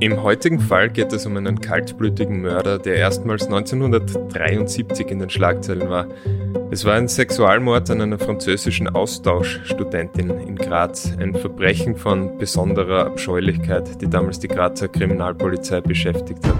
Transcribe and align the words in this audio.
Im 0.00 0.22
heutigen 0.22 0.60
Fall 0.60 0.88
geht 0.88 1.12
es 1.12 1.26
um 1.26 1.36
einen 1.36 1.60
kaltblütigen 1.60 2.40
Mörder, 2.40 2.78
der 2.78 2.94
erstmals 2.94 3.44
1973 3.44 5.08
in 5.08 5.18
den 5.18 5.28
Schlagzeilen 5.28 5.90
war. 5.90 6.06
Es 6.70 6.86
war 6.86 6.94
ein 6.94 7.06
Sexualmord 7.06 7.90
an 7.90 8.00
einer 8.00 8.18
französischen 8.18 8.88
Austauschstudentin 8.88 10.30
in 10.30 10.56
Graz, 10.56 11.14
ein 11.18 11.34
Verbrechen 11.34 11.96
von 11.96 12.38
besonderer 12.38 13.04
Abscheulichkeit, 13.04 14.00
die 14.00 14.08
damals 14.08 14.38
die 14.38 14.48
Grazer 14.48 14.88
Kriminalpolizei 14.88 15.82
beschäftigt 15.82 16.46
hat. 16.46 16.56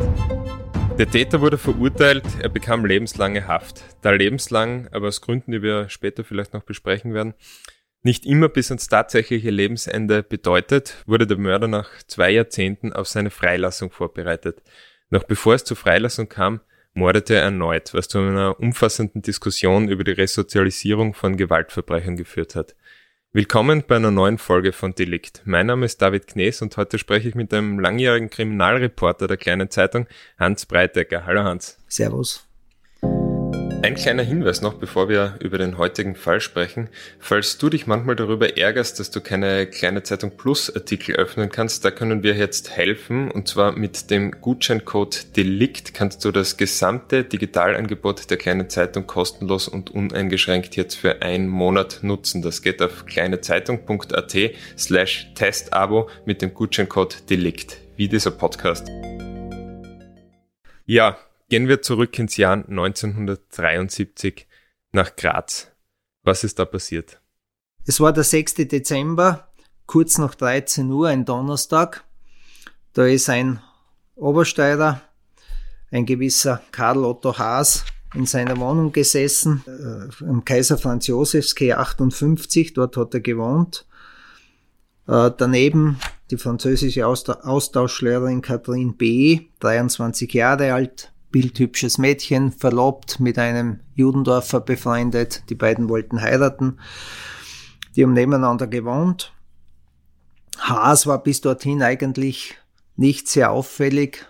Der 0.98 1.10
Täter 1.10 1.40
wurde 1.40 1.56
verurteilt, 1.56 2.24
er 2.42 2.50
bekam 2.50 2.84
lebenslange 2.84 3.48
Haft. 3.48 3.84
Da 4.02 4.10
lebenslang, 4.10 4.88
aber 4.92 5.08
aus 5.08 5.22
Gründen, 5.22 5.52
die 5.52 5.62
wir 5.62 5.88
später 5.88 6.24
vielleicht 6.24 6.52
noch 6.52 6.64
besprechen 6.64 7.14
werden, 7.14 7.32
nicht 8.02 8.24
immer 8.24 8.48
bis 8.48 8.70
ans 8.70 8.88
tatsächliche 8.88 9.50
Lebensende 9.50 10.22
bedeutet, 10.22 11.02
wurde 11.06 11.26
der 11.26 11.38
Mörder 11.38 11.68
nach 11.68 11.90
zwei 12.06 12.30
Jahrzehnten 12.30 12.92
auf 12.92 13.08
seine 13.08 13.30
Freilassung 13.30 13.90
vorbereitet. 13.90 14.62
Noch 15.10 15.24
bevor 15.24 15.54
es 15.54 15.64
zur 15.64 15.76
Freilassung 15.76 16.28
kam, 16.28 16.60
mordete 16.94 17.34
er 17.34 17.42
erneut, 17.42 17.92
was 17.94 18.08
zu 18.08 18.18
einer 18.18 18.58
umfassenden 18.58 19.22
Diskussion 19.22 19.88
über 19.88 20.04
die 20.04 20.12
Resozialisierung 20.12 21.14
von 21.14 21.36
Gewaltverbrechern 21.36 22.16
geführt 22.16 22.54
hat. 22.54 22.74
Willkommen 23.32 23.84
bei 23.86 23.96
einer 23.96 24.10
neuen 24.10 24.38
Folge 24.38 24.72
von 24.72 24.94
Delikt. 24.94 25.42
Mein 25.44 25.66
Name 25.66 25.86
ist 25.86 26.02
David 26.02 26.26
Knees 26.26 26.62
und 26.62 26.76
heute 26.76 26.98
spreche 26.98 27.28
ich 27.28 27.36
mit 27.36 27.54
einem 27.54 27.78
langjährigen 27.78 28.28
Kriminalreporter 28.28 29.28
der 29.28 29.36
kleinen 29.36 29.70
Zeitung, 29.70 30.08
Hans 30.36 30.66
Breitecker. 30.66 31.26
Hallo 31.26 31.44
Hans. 31.44 31.78
Servus. 31.86 32.49
Ein 33.82 33.94
kleiner 33.94 34.22
Hinweis 34.22 34.60
noch, 34.60 34.74
bevor 34.74 35.08
wir 35.08 35.36
über 35.40 35.56
den 35.56 35.78
heutigen 35.78 36.14
Fall 36.14 36.42
sprechen. 36.42 36.90
Falls 37.18 37.56
du 37.56 37.70
dich 37.70 37.86
manchmal 37.86 38.14
darüber 38.14 38.58
ärgerst, 38.58 39.00
dass 39.00 39.10
du 39.10 39.22
keine 39.22 39.66
kleine 39.66 40.02
Zeitung 40.02 40.36
Plus 40.36 40.74
Artikel 40.74 41.16
öffnen 41.16 41.48
kannst, 41.48 41.82
da 41.82 41.90
können 41.90 42.22
wir 42.22 42.34
jetzt 42.34 42.70
helfen. 42.76 43.30
Und 43.30 43.48
zwar 43.48 43.72
mit 43.72 44.10
dem 44.10 44.32
Gutscheincode 44.32 45.34
Delikt 45.34 45.94
kannst 45.94 46.22
du 46.26 46.30
das 46.30 46.58
gesamte 46.58 47.24
Digitalangebot 47.24 48.30
der 48.30 48.36
kleinen 48.36 48.68
Zeitung 48.68 49.06
kostenlos 49.06 49.66
und 49.66 49.90
uneingeschränkt 49.90 50.76
jetzt 50.76 50.96
für 50.96 51.22
einen 51.22 51.48
Monat 51.48 52.00
nutzen. 52.02 52.42
Das 52.42 52.60
geht 52.60 52.82
auf 52.82 53.06
kleinezeitung.at 53.06 54.36
slash 54.76 55.32
Testabo 55.34 56.10
mit 56.26 56.42
dem 56.42 56.52
Gutscheincode 56.52 57.30
Delikt, 57.30 57.78
wie 57.96 58.08
dieser 58.08 58.30
Podcast. 58.30 58.86
Ja, 60.84 61.16
Gehen 61.50 61.66
wir 61.66 61.82
zurück 61.82 62.16
ins 62.16 62.36
Jahr 62.36 62.52
1973 62.52 64.46
nach 64.92 65.16
Graz. 65.16 65.66
Was 66.22 66.44
ist 66.44 66.60
da 66.60 66.64
passiert? 66.64 67.20
Es 67.84 67.98
war 67.98 68.12
der 68.12 68.22
6. 68.22 68.54
Dezember, 68.54 69.48
kurz 69.86 70.16
nach 70.18 70.36
13 70.36 70.88
Uhr, 70.92 71.08
ein 71.08 71.24
Donnerstag. 71.24 72.04
Da 72.92 73.04
ist 73.04 73.28
ein 73.28 73.60
Obersteirer, 74.14 75.00
ein 75.90 76.06
gewisser 76.06 76.62
Karl 76.70 77.04
Otto 77.04 77.36
Haas, 77.36 77.84
in 78.14 78.26
seiner 78.26 78.56
Wohnung 78.58 78.92
gesessen, 78.92 79.64
äh, 79.66 80.24
am 80.24 80.44
Kaiser 80.44 80.78
Franz 80.78 81.08
Josefs 81.08 81.56
K 81.56 81.72
58, 81.72 82.74
dort 82.74 82.96
hat 82.96 83.12
er 83.14 83.20
gewohnt. 83.20 83.86
Äh, 85.08 85.32
daneben 85.36 85.98
die 86.30 86.36
französische 86.36 87.08
Austauschlehrerin 87.08 88.40
Catherine 88.40 88.92
B., 88.92 89.48
23 89.58 90.32
Jahre 90.32 90.74
alt, 90.74 91.12
bildhübsches 91.30 91.98
Mädchen, 91.98 92.52
verlobt, 92.52 93.20
mit 93.20 93.38
einem 93.38 93.80
Judendorfer 93.94 94.60
befreundet. 94.60 95.44
Die 95.48 95.54
beiden 95.54 95.88
wollten 95.88 96.20
heiraten. 96.20 96.78
Die 97.96 98.02
haben 98.02 98.12
nebeneinander 98.12 98.66
gewohnt. 98.66 99.32
Haas 100.58 101.06
war 101.06 101.22
bis 101.22 101.40
dorthin 101.40 101.82
eigentlich 101.82 102.56
nicht 102.96 103.28
sehr 103.28 103.50
auffällig, 103.50 104.26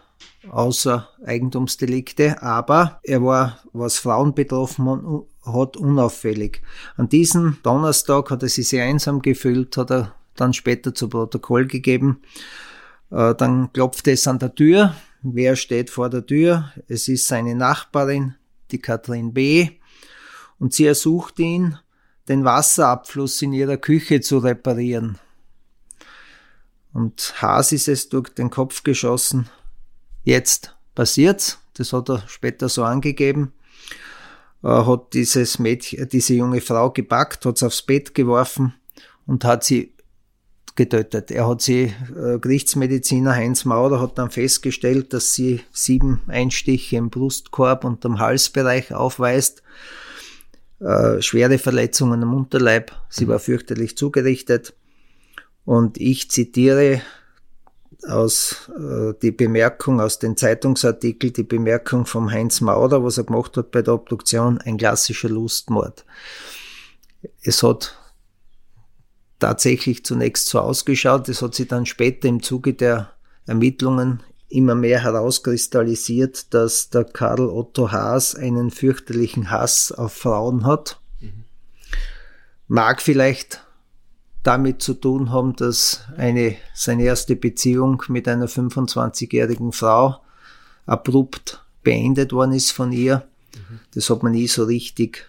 außer 0.49 1.09
Eigentumsdelikte, 1.25 2.43
aber 2.43 3.01
er 3.03 3.23
war, 3.23 3.59
was 3.73 3.99
Frauen 3.99 4.35
betroffen 4.35 5.25
hat, 5.45 5.77
unauffällig. 5.77 6.63
An 6.97 7.09
diesem 7.09 7.59
Donnerstag 7.63 8.31
hat 8.31 8.43
er 8.43 8.49
sich 8.49 8.69
sehr 8.69 8.85
einsam 8.85 9.23
gefühlt, 9.23 9.77
hat 9.77 9.91
er 9.91 10.15
dann 10.37 10.53
später 10.53 10.95
zu 10.95 11.09
Protokoll 11.09 11.67
gegeben. 11.67 12.23
Äh, 13.11 13.35
dann 13.35 13.73
klopfte 13.73 14.13
es 14.13 14.27
an 14.29 14.39
der 14.39 14.55
Tür, 14.55 14.95
Wer 15.23 15.57
steht 15.57 15.91
vor 15.91 16.09
der 16.09 16.25
Tür? 16.25 16.73
Es 16.89 17.09
ist 17.09 17.27
seine 17.27 17.55
Nachbarin, 17.55 18.37
die 18.71 18.79
Kathrin 18.79 19.35
B. 19.35 19.69
Und 20.59 20.73
sie 20.73 20.87
ersucht 20.87 21.39
ihn, 21.39 21.79
den 22.29 22.45
Wasserabfluss 22.45 23.43
in 23.43 23.53
ihrer 23.53 23.77
Küche 23.77 24.21
zu 24.21 24.39
reparieren. 24.39 25.19
Und 26.93 27.35
Haas 27.41 27.73
ist 27.73 27.89
es 27.89 28.09
durch 28.09 28.31
den 28.31 28.51
Kopf 28.51 28.83
geschossen. 28.83 29.49
Jetzt 30.25 30.77
passiert's. 30.95 31.59
Das 31.75 31.93
hat 31.93 32.09
er 32.09 32.25
später 32.27 32.69
so 32.69 32.85
angegeben. 32.85 33.53
Er 34.63 34.87
hat 34.87 35.15
dieses 35.15 35.59
Mädchen, 35.59 36.09
diese 36.09 36.35
junge 36.35 36.61
Frau 36.61 36.91
gepackt, 36.91 37.47
hat's 37.47 37.63
aufs 37.63 37.83
Bett 37.83 38.15
geworfen 38.15 38.75
und 39.27 39.45
hat 39.45 39.65
sie 39.65 39.95
getötet. 40.77 41.31
Er 41.31 41.49
hat 41.49 41.63
sie, 41.63 41.95
äh, 42.17 42.39
Gerichtsmediziner 42.39 43.35
Heinz 43.35 43.65
Maurer 43.65 44.01
hat 44.01 44.19
dann 44.19 44.31
festgestellt, 44.31 45.13
dass 45.13 45.35
sie 45.35 45.61
sieben 45.73 46.23
Einstiche 46.27 46.97
im 46.97 47.11
Brustkorb 47.11 47.85
und 47.85 48.05
am 48.07 48.19
Halsbereich 48.19 48.95
aufweist, 48.95 49.63
äh, 50.81 51.21
schwere 51.21 51.59
Verletzungen 51.59 52.23
am 52.23 52.35
Unterleib. 52.35 52.93
Sie 53.09 53.29
war 53.29 53.39
fürchterlich 53.39 53.97
zugerichtet. 53.97 54.75
Und 55.65 55.99
ich 55.99 56.31
zitiere 56.31 57.03
aus 58.07 58.71
äh, 58.79 59.13
die 59.21 59.31
Bemerkung 59.31 60.01
aus 60.01 60.19
den 60.19 60.37
Zeitungsartikeln, 60.37 61.33
die 61.33 61.43
Bemerkung 61.43 62.07
vom 62.07 62.31
Heinz 62.31 62.61
Maurer, 62.61 63.05
was 63.05 63.19
er 63.19 63.25
gemacht 63.25 63.57
hat 63.57 63.71
bei 63.71 63.83
der 63.83 63.95
Obduktion, 63.95 64.59
ein 64.59 64.79
klassischer 64.79 65.29
Lustmord. 65.29 66.05
Es 67.43 67.63
hat 67.63 68.00
tatsächlich 69.41 70.05
zunächst 70.05 70.47
so 70.47 70.61
ausgeschaut. 70.61 71.29
Das 71.29 71.43
hat 71.43 71.55
sich 71.55 71.67
dann 71.67 71.87
später 71.87 72.29
im 72.29 72.43
Zuge 72.43 72.75
der 72.75 73.11
Ermittlungen 73.47 74.23
immer 74.49 74.75
mehr 74.75 75.03
herauskristallisiert, 75.03 76.53
dass 76.53 76.91
der 76.91 77.05
Karl 77.05 77.49
Otto 77.49 77.91
Haas 77.93 78.35
einen 78.35 78.71
fürchterlichen 78.71 79.51
Hass 79.51 79.93
auf 79.93 80.13
Frauen 80.13 80.67
hat. 80.67 81.01
Mhm. 81.21 81.45
Mag 82.69 83.01
vielleicht 83.01 83.65
damit 84.43 84.83
zu 84.83 84.95
tun 84.95 85.31
haben, 85.31 85.55
dass 85.57 86.05
eine, 86.17 86.57
seine 86.75 87.05
erste 87.05 87.37
Beziehung 87.37 88.03
mit 88.09 88.27
einer 88.27 88.47
25-jährigen 88.47 89.73
Frau 89.73 90.21
abrupt 90.87 91.65
beendet 91.83 92.33
worden 92.33 92.53
ist 92.53 92.73
von 92.73 92.93
ihr. 92.93 93.29
Mhm. 93.55 93.81
Das 93.95 94.11
hat 94.11 94.23
man 94.23 94.33
nie 94.33 94.49
so 94.49 94.65
richtig 94.65 95.27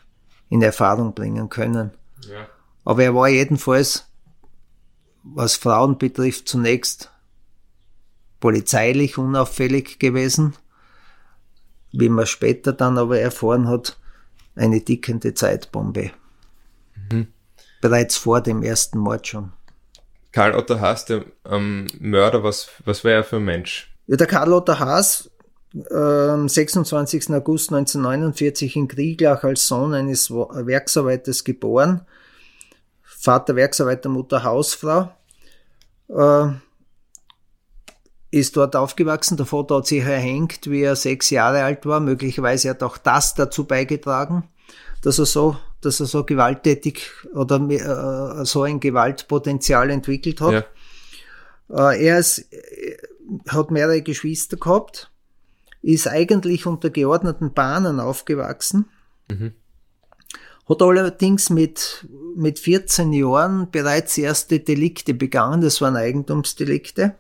in 0.49 0.61
Erfahrung 0.61 1.13
bringen 1.13 1.49
können. 1.49 1.91
Ja. 2.27 2.47
Aber 2.83 3.03
er 3.03 3.15
war 3.15 3.29
jedenfalls, 3.29 4.07
was 5.23 5.55
Frauen 5.55 5.97
betrifft, 5.97 6.47
zunächst 6.47 7.11
polizeilich 8.39 9.17
unauffällig 9.17 9.99
gewesen, 9.99 10.55
wie 11.91 12.09
man 12.09 12.25
später 12.25 12.73
dann 12.73 12.97
aber 12.97 13.19
erfahren 13.19 13.67
hat, 13.67 13.97
eine 14.55 14.83
tickende 14.83 15.33
Zeitbombe. 15.33 16.11
Mhm. 17.11 17.27
Bereits 17.81 18.17
vor 18.17 18.41
dem 18.41 18.63
ersten 18.63 18.99
Mord 18.99 19.27
schon. 19.27 19.53
Karl 20.31 20.55
Otto 20.55 20.79
Haas, 20.79 21.05
der 21.05 21.25
ähm, 21.45 21.87
Mörder, 21.99 22.43
was, 22.43 22.69
was 22.85 23.03
war 23.03 23.11
er 23.11 23.23
für 23.23 23.37
ein 23.37 23.45
Mensch? 23.45 23.93
Ja, 24.07 24.17
der 24.17 24.27
Karl 24.27 24.53
Otto 24.53 24.79
Haas 24.79 25.29
am 25.89 26.49
26. 26.49 27.29
August 27.29 27.71
1949 27.71 28.75
in 28.75 28.87
Krieglach 28.87 29.43
als 29.43 29.67
Sohn 29.67 29.93
eines 29.93 30.29
Werksarbeiters 30.29 31.43
geboren. 31.43 32.01
Vater 33.21 33.55
Werksarbeiter, 33.55 34.09
Mutter 34.09 34.43
Hausfrau. 34.43 35.11
Äh, 36.09 36.53
ist 38.31 38.57
dort 38.57 38.75
aufgewachsen. 38.75 39.37
Der 39.37 39.45
Vater 39.45 39.75
hat 39.75 39.87
sich 39.87 40.01
erhängt, 40.01 40.69
wie 40.69 40.81
er 40.81 40.95
sechs 40.95 41.29
Jahre 41.29 41.63
alt 41.63 41.85
war. 41.85 41.99
Möglicherweise 41.99 42.69
hat 42.69 42.81
auch 42.81 42.97
das 42.97 43.35
dazu 43.35 43.65
beigetragen, 43.65 44.45
dass 45.03 45.19
er 45.19 45.25
so, 45.25 45.55
dass 45.81 45.99
er 45.99 46.07
so 46.07 46.23
gewalttätig 46.23 47.03
oder 47.33 47.59
äh, 47.69 48.45
so 48.45 48.63
ein 48.63 48.79
Gewaltpotenzial 48.79 49.91
entwickelt 49.91 50.41
hat. 50.41 50.65
Ja. 51.69 51.91
Äh, 51.91 52.03
er 52.03 52.19
ist, 52.19 52.47
hat 53.49 53.69
mehrere 53.69 54.01
Geschwister 54.01 54.57
gehabt, 54.57 55.11
ist 55.83 56.07
eigentlich 56.07 56.65
unter 56.65 56.89
geordneten 56.89 57.53
Bahnen 57.53 57.99
aufgewachsen. 57.99 58.89
Mhm. 59.29 59.53
Hat 60.71 60.81
allerdings 60.81 61.49
mit, 61.49 62.07
mit 62.33 62.57
14 62.57 63.11
Jahren 63.11 63.69
bereits 63.71 64.17
erste 64.17 64.61
Delikte 64.61 65.13
begangen, 65.13 65.59
das 65.59 65.81
waren 65.81 65.97
Eigentumsdelikte. 65.97 67.15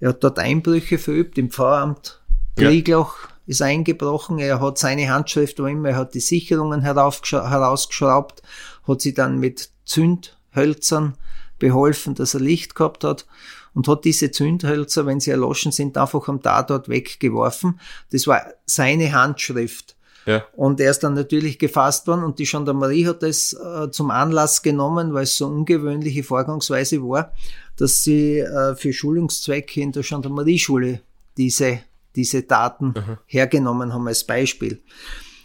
Er 0.00 0.08
hat 0.08 0.24
dort 0.24 0.38
Einbrüche 0.38 0.96
verübt 0.96 1.36
im 1.36 1.50
Pfarramt. 1.50 2.22
Kriegloch 2.56 3.18
ja. 3.20 3.28
ist 3.48 3.60
eingebrochen. 3.60 4.38
Er 4.38 4.62
hat 4.62 4.78
seine 4.78 5.10
Handschrift 5.10 5.58
wo 5.58 5.66
immer, 5.66 5.90
er 5.90 5.96
hat 5.96 6.14
die 6.14 6.20
Sicherungen 6.20 6.80
herausgeschraubt, 6.80 8.42
hat 8.88 9.00
sie 9.02 9.12
dann 9.12 9.40
mit 9.40 9.68
Zündhölzern 9.84 11.18
beholfen, 11.58 12.14
dass 12.14 12.32
er 12.32 12.40
Licht 12.40 12.74
gehabt 12.74 13.04
hat 13.04 13.26
und 13.74 13.88
hat 13.88 14.06
diese 14.06 14.30
Zündhölzer, 14.30 15.04
wenn 15.04 15.20
sie 15.20 15.32
erloschen 15.32 15.70
sind, 15.70 15.98
einfach 15.98 16.28
am 16.28 16.40
Tatort 16.40 16.88
weggeworfen. 16.88 17.78
Das 18.10 18.26
war 18.26 18.42
seine 18.64 19.12
Handschrift. 19.12 19.95
Ja. 20.26 20.44
Und 20.56 20.80
er 20.80 20.90
ist 20.90 21.00
dann 21.00 21.14
natürlich 21.14 21.58
gefasst 21.58 22.06
worden 22.08 22.24
und 22.24 22.38
die 22.40 22.44
Gendarmerie 22.44 23.06
hat 23.06 23.22
das 23.22 23.52
äh, 23.52 23.90
zum 23.90 24.10
Anlass 24.10 24.60
genommen, 24.60 25.14
weil 25.14 25.22
es 25.22 25.38
so 25.38 25.46
ungewöhnliche 25.46 26.24
Vorgangsweise 26.24 27.00
war, 27.02 27.32
dass 27.76 28.02
sie 28.02 28.40
äh, 28.40 28.74
für 28.74 28.92
Schulungszwecke 28.92 29.80
in 29.80 29.92
der 29.92 30.02
Gendarmerieschule 30.02 31.00
diese, 31.36 31.80
diese 32.16 32.42
Daten 32.42 32.94
Aha. 32.96 33.18
hergenommen 33.26 33.94
haben 33.94 34.08
als 34.08 34.24
Beispiel. 34.24 34.82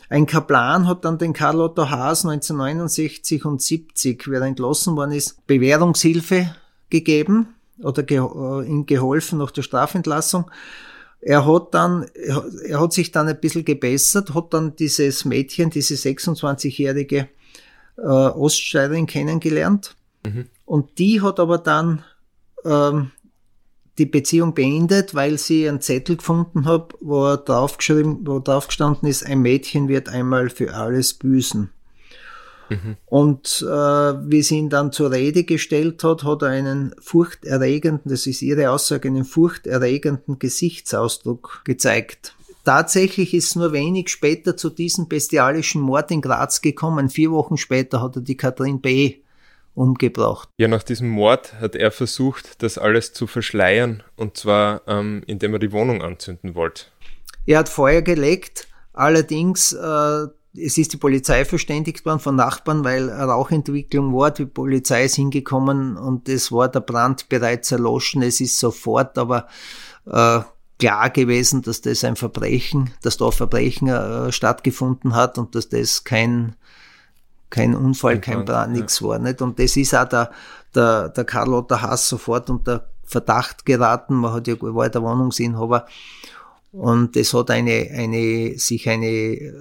Ein 0.09 0.25
Kaplan 0.25 0.87
hat 0.87 1.05
dann 1.05 1.17
den 1.17 1.31
Karl 1.31 1.61
Otto 1.61 1.89
Haas 1.89 2.25
1969 2.25 3.45
und 3.45 3.61
70, 3.61 4.27
wie 4.29 4.35
er 4.35 4.41
entlassen 4.41 4.97
worden 4.97 5.11
ist, 5.11 5.45
Bewährungshilfe 5.47 6.53
gegeben 6.89 7.55
oder 7.81 8.03
ge 8.03 8.17
äh, 8.17 8.67
ihm 8.67 8.85
geholfen 8.85 9.37
nach 9.37 9.51
der 9.51 9.61
Strafentlassung. 9.61 10.49
Er 11.21 11.45
hat 11.45 11.73
dann, 11.73 12.05
er 12.15 12.81
hat 12.81 12.93
sich 12.93 13.11
dann 13.11 13.27
ein 13.27 13.39
bisschen 13.39 13.63
gebessert, 13.63 14.33
hat 14.33 14.53
dann 14.53 14.75
dieses 14.75 15.23
Mädchen, 15.23 15.69
diese 15.69 15.93
26-jährige 15.93 17.29
äh, 17.97 18.01
Oststeirerin 18.01 19.05
kennengelernt. 19.05 19.95
Mhm. 20.25 20.47
Und 20.65 20.97
die 20.97 21.21
hat 21.21 21.39
aber 21.39 21.59
dann 21.59 22.03
ähm, 22.65 23.11
die 23.97 24.05
Beziehung 24.05 24.53
beendet, 24.53 25.13
weil 25.13 25.37
sie 25.37 25.67
einen 25.69 25.81
Zettel 25.81 26.17
gefunden 26.17 26.65
hat, 26.65 26.93
wo 27.01 27.35
draufgeschrieben, 27.35 28.25
wo 28.25 28.39
drauf 28.39 28.67
gestanden 28.67 29.07
ist, 29.07 29.25
ein 29.25 29.41
Mädchen 29.41 29.87
wird 29.87 30.09
einmal 30.09 30.49
für 30.49 30.73
alles 30.73 31.13
büßen. 31.13 31.69
Mhm. 32.71 32.97
Und 33.05 33.65
äh, 33.67 33.67
wie 33.67 34.41
sie 34.41 34.57
ihn 34.57 34.69
dann 34.69 34.91
zur 34.91 35.11
Rede 35.11 35.43
gestellt 35.43 36.03
hat, 36.03 36.23
hat 36.23 36.41
er 36.41 36.49
einen 36.49 36.95
furchterregenden, 37.01 38.09
das 38.09 38.27
ist 38.27 38.41
ihre 38.41 38.71
Aussage, 38.71 39.09
einen 39.09 39.25
furchterregenden 39.25 40.39
Gesichtsausdruck 40.39 41.61
gezeigt. 41.65 42.33
Tatsächlich 42.63 43.33
ist 43.33 43.55
nur 43.55 43.73
wenig 43.73 44.09
später 44.09 44.55
zu 44.55 44.69
diesem 44.69 45.07
bestialischen 45.07 45.81
Mord 45.81 46.11
in 46.11 46.21
Graz 46.21 46.61
gekommen. 46.61 47.09
Vier 47.09 47.31
Wochen 47.31 47.57
später 47.57 48.01
hat 48.01 48.15
er 48.15 48.21
die 48.21 48.37
Katrin 48.37 48.81
B 48.81 49.17
umgebracht. 49.73 50.47
Ja, 50.57 50.67
nach 50.67 50.83
diesem 50.83 51.09
Mord 51.09 51.53
hat 51.59 51.75
er 51.75 51.91
versucht, 51.91 52.61
das 52.61 52.77
alles 52.77 53.13
zu 53.13 53.25
verschleiern, 53.25 54.03
und 54.15 54.37
zwar 54.37 54.81
ähm, 54.87 55.23
indem 55.27 55.53
er 55.53 55.59
die 55.59 55.71
Wohnung 55.71 56.01
anzünden 56.01 56.55
wollte. 56.55 56.85
Er 57.45 57.59
hat 57.59 57.69
Feuer 57.69 58.01
gelegt, 58.01 58.67
allerdings 58.93 59.73
äh, 59.73 60.27
es 60.53 60.77
ist 60.77 60.93
die 60.93 60.97
Polizei 60.97 61.45
verständigt 61.45 62.05
worden 62.05 62.19
von 62.19 62.35
Nachbarn, 62.35 62.83
weil 62.83 63.09
Rauchentwicklung 63.09 64.13
war. 64.13 64.31
Die 64.31 64.45
Polizei 64.45 65.05
ist 65.05 65.15
hingekommen 65.15 65.97
und 65.97 66.27
es 66.27 66.51
war 66.51 66.67
der 66.67 66.81
Brand 66.81 67.29
bereits 67.29 67.71
erloschen. 67.71 68.21
Es 68.21 68.41
ist 68.41 68.59
sofort 68.59 69.17
aber 69.17 69.47
äh, 70.05 70.41
klar 70.77 71.09
gewesen, 71.09 71.61
dass 71.61 71.81
das 71.81 72.03
ein 72.03 72.15
Verbrechen, 72.15 72.91
dass 73.01 73.17
da 73.17 73.31
Verbrechen 73.31 73.87
äh, 73.87 74.31
stattgefunden 74.31 75.15
hat 75.15 75.37
und 75.37 75.55
dass 75.55 75.69
das 75.69 76.03
kein 76.03 76.55
kein 77.49 77.75
Unfall, 77.75 78.19
kein 78.21 78.45
Brand, 78.45 78.73
ja. 78.73 78.81
nichts 78.81 79.01
war. 79.01 79.19
Nicht? 79.19 79.41
Und 79.41 79.59
das 79.59 79.75
ist 79.75 79.93
auch 79.93 80.07
der, 80.07 80.31
der, 80.73 81.09
der 81.09 81.25
Karl 81.25 81.53
Otto 81.53 81.81
Haas 81.81 82.07
sofort 82.07 82.49
unter 82.49 82.87
Verdacht 83.03 83.65
geraten. 83.65 84.15
Man 84.15 84.33
hat 84.33 84.47
ja, 84.47 84.55
war 84.59 84.89
der 84.89 85.01
Wohnungsinhaber. 85.01 85.85
Und 86.73 87.17
es 87.17 87.33
hat 87.33 87.51
eine, 87.51 87.89
eine, 87.91 88.57
sich 88.57 88.87
eine 88.87 89.07
äh, 89.07 89.51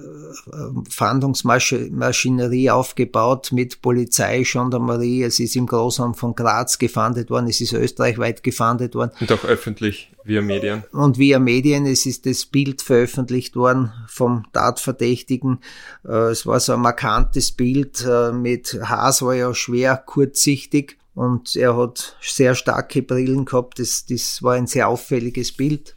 Fahndungsmaschinerie 0.89 2.69
aufgebaut 2.69 3.51
mit 3.51 3.81
Polizei, 3.81 4.43
Gendarmerie. 4.43 5.23
Es 5.23 5.41
ist 5.41 5.57
im 5.57 5.65
Großraum 5.67 6.13
von 6.15 6.35
Graz 6.35 6.77
gefahndet 6.77 7.29
worden. 7.29 7.47
Es 7.49 7.59
ist 7.59 7.73
österreichweit 7.73 8.43
gefahndet 8.43 8.95
worden. 8.95 9.11
Und 9.19 9.29
auch 9.33 9.43
öffentlich 9.43 10.09
via 10.23 10.41
Medien. 10.41 10.85
Und 10.93 11.17
via 11.17 11.39
Medien. 11.39 11.85
Es 11.85 12.05
ist 12.05 12.25
das 12.25 12.45
Bild 12.45 12.81
veröffentlicht 12.81 13.57
worden 13.57 13.91
vom 14.07 14.45
Tatverdächtigen. 14.53 15.59
Äh, 16.07 16.29
es 16.29 16.45
war 16.45 16.61
so 16.61 16.73
ein 16.73 16.79
markantes 16.79 17.51
Bild 17.51 18.05
äh, 18.07 18.31
mit 18.31 18.79
Haas 18.83 19.21
war 19.21 19.35
ja 19.35 19.53
schwer 19.53 19.97
kurzsichtig 19.97 20.97
und 21.13 21.57
er 21.57 21.75
hat 21.75 22.15
sehr 22.21 22.55
starke 22.55 23.01
Brillen 23.01 23.43
gehabt. 23.43 23.79
Das, 23.79 24.05
das 24.05 24.41
war 24.41 24.53
ein 24.53 24.67
sehr 24.67 24.87
auffälliges 24.87 25.51
Bild. 25.51 25.93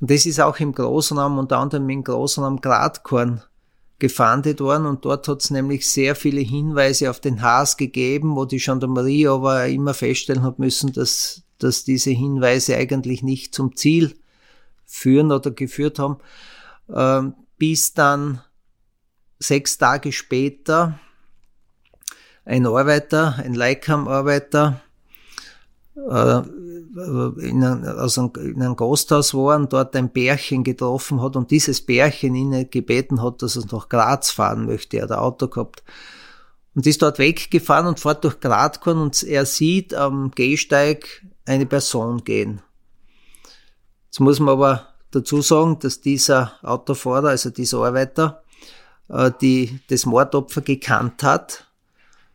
Und 0.00 0.10
das 0.10 0.26
ist 0.26 0.40
auch 0.40 0.58
im 0.58 0.72
Großraum, 0.72 1.38
unter 1.38 1.58
anderem 1.58 1.88
im 1.88 2.04
Großraum 2.04 2.60
Gradkorn 2.60 3.42
gefahndet 3.98 4.60
worden. 4.60 4.86
Und 4.86 5.04
dort 5.04 5.28
hat 5.28 5.42
es 5.42 5.50
nämlich 5.50 5.88
sehr 5.88 6.14
viele 6.14 6.40
Hinweise 6.40 7.10
auf 7.10 7.20
den 7.20 7.42
Haas 7.42 7.76
gegeben, 7.76 8.36
wo 8.36 8.44
die 8.44 8.58
Gendarmerie 8.58 9.28
aber 9.28 9.66
immer 9.66 9.94
feststellen 9.94 10.42
hat 10.42 10.58
müssen, 10.58 10.92
dass, 10.92 11.42
dass 11.58 11.84
diese 11.84 12.10
Hinweise 12.10 12.76
eigentlich 12.76 13.22
nicht 13.22 13.54
zum 13.54 13.76
Ziel 13.76 14.14
führen 14.84 15.32
oder 15.32 15.50
geführt 15.50 15.98
haben, 15.98 16.18
ähm, 16.92 17.34
bis 17.56 17.94
dann 17.94 18.40
sechs 19.38 19.78
Tage 19.78 20.12
später 20.12 20.98
ein 22.44 22.66
Arbeiter, 22.66 23.36
ein 23.38 23.54
Leikam-Arbeiter, 23.54 24.82
äh, 25.96 26.42
in, 26.96 27.64
ein, 27.64 27.84
also 27.84 28.30
in 28.36 28.62
einem 28.62 28.76
Gasthaus 28.76 29.34
war 29.34 29.56
und 29.56 29.72
dort 29.72 29.96
ein 29.96 30.10
Bärchen 30.10 30.62
getroffen 30.62 31.20
hat 31.20 31.36
und 31.36 31.50
dieses 31.50 31.80
Bärchen 31.80 32.34
ihn 32.34 32.70
gebeten 32.70 33.22
hat, 33.22 33.42
dass 33.42 33.56
er 33.56 33.64
nach 33.72 33.88
Graz 33.88 34.30
fahren 34.30 34.66
möchte. 34.66 34.98
Er 34.98 35.04
hat 35.04 35.12
ein 35.12 35.18
Auto 35.18 35.48
gehabt. 35.48 35.82
Und 36.74 36.86
ist 36.86 37.02
dort 37.02 37.18
weggefahren 37.18 37.86
und 37.86 38.00
fährt 38.00 38.24
durch 38.24 38.40
Gradkorn 38.40 38.98
und 38.98 39.22
er 39.22 39.46
sieht 39.46 39.94
am 39.94 40.32
Gehsteig 40.32 41.24
eine 41.46 41.66
Person 41.66 42.24
gehen. 42.24 42.62
Jetzt 44.06 44.18
muss 44.20 44.40
man 44.40 44.54
aber 44.54 44.88
dazu 45.12 45.40
sagen, 45.40 45.78
dass 45.78 46.00
dieser 46.00 46.52
Autofahrer, 46.62 47.28
also 47.28 47.50
dieser 47.50 47.78
Arbeiter, 47.78 48.42
äh, 49.08 49.30
die 49.40 49.80
das 49.88 50.06
Mordopfer 50.06 50.62
gekannt 50.62 51.22
hat 51.22 51.68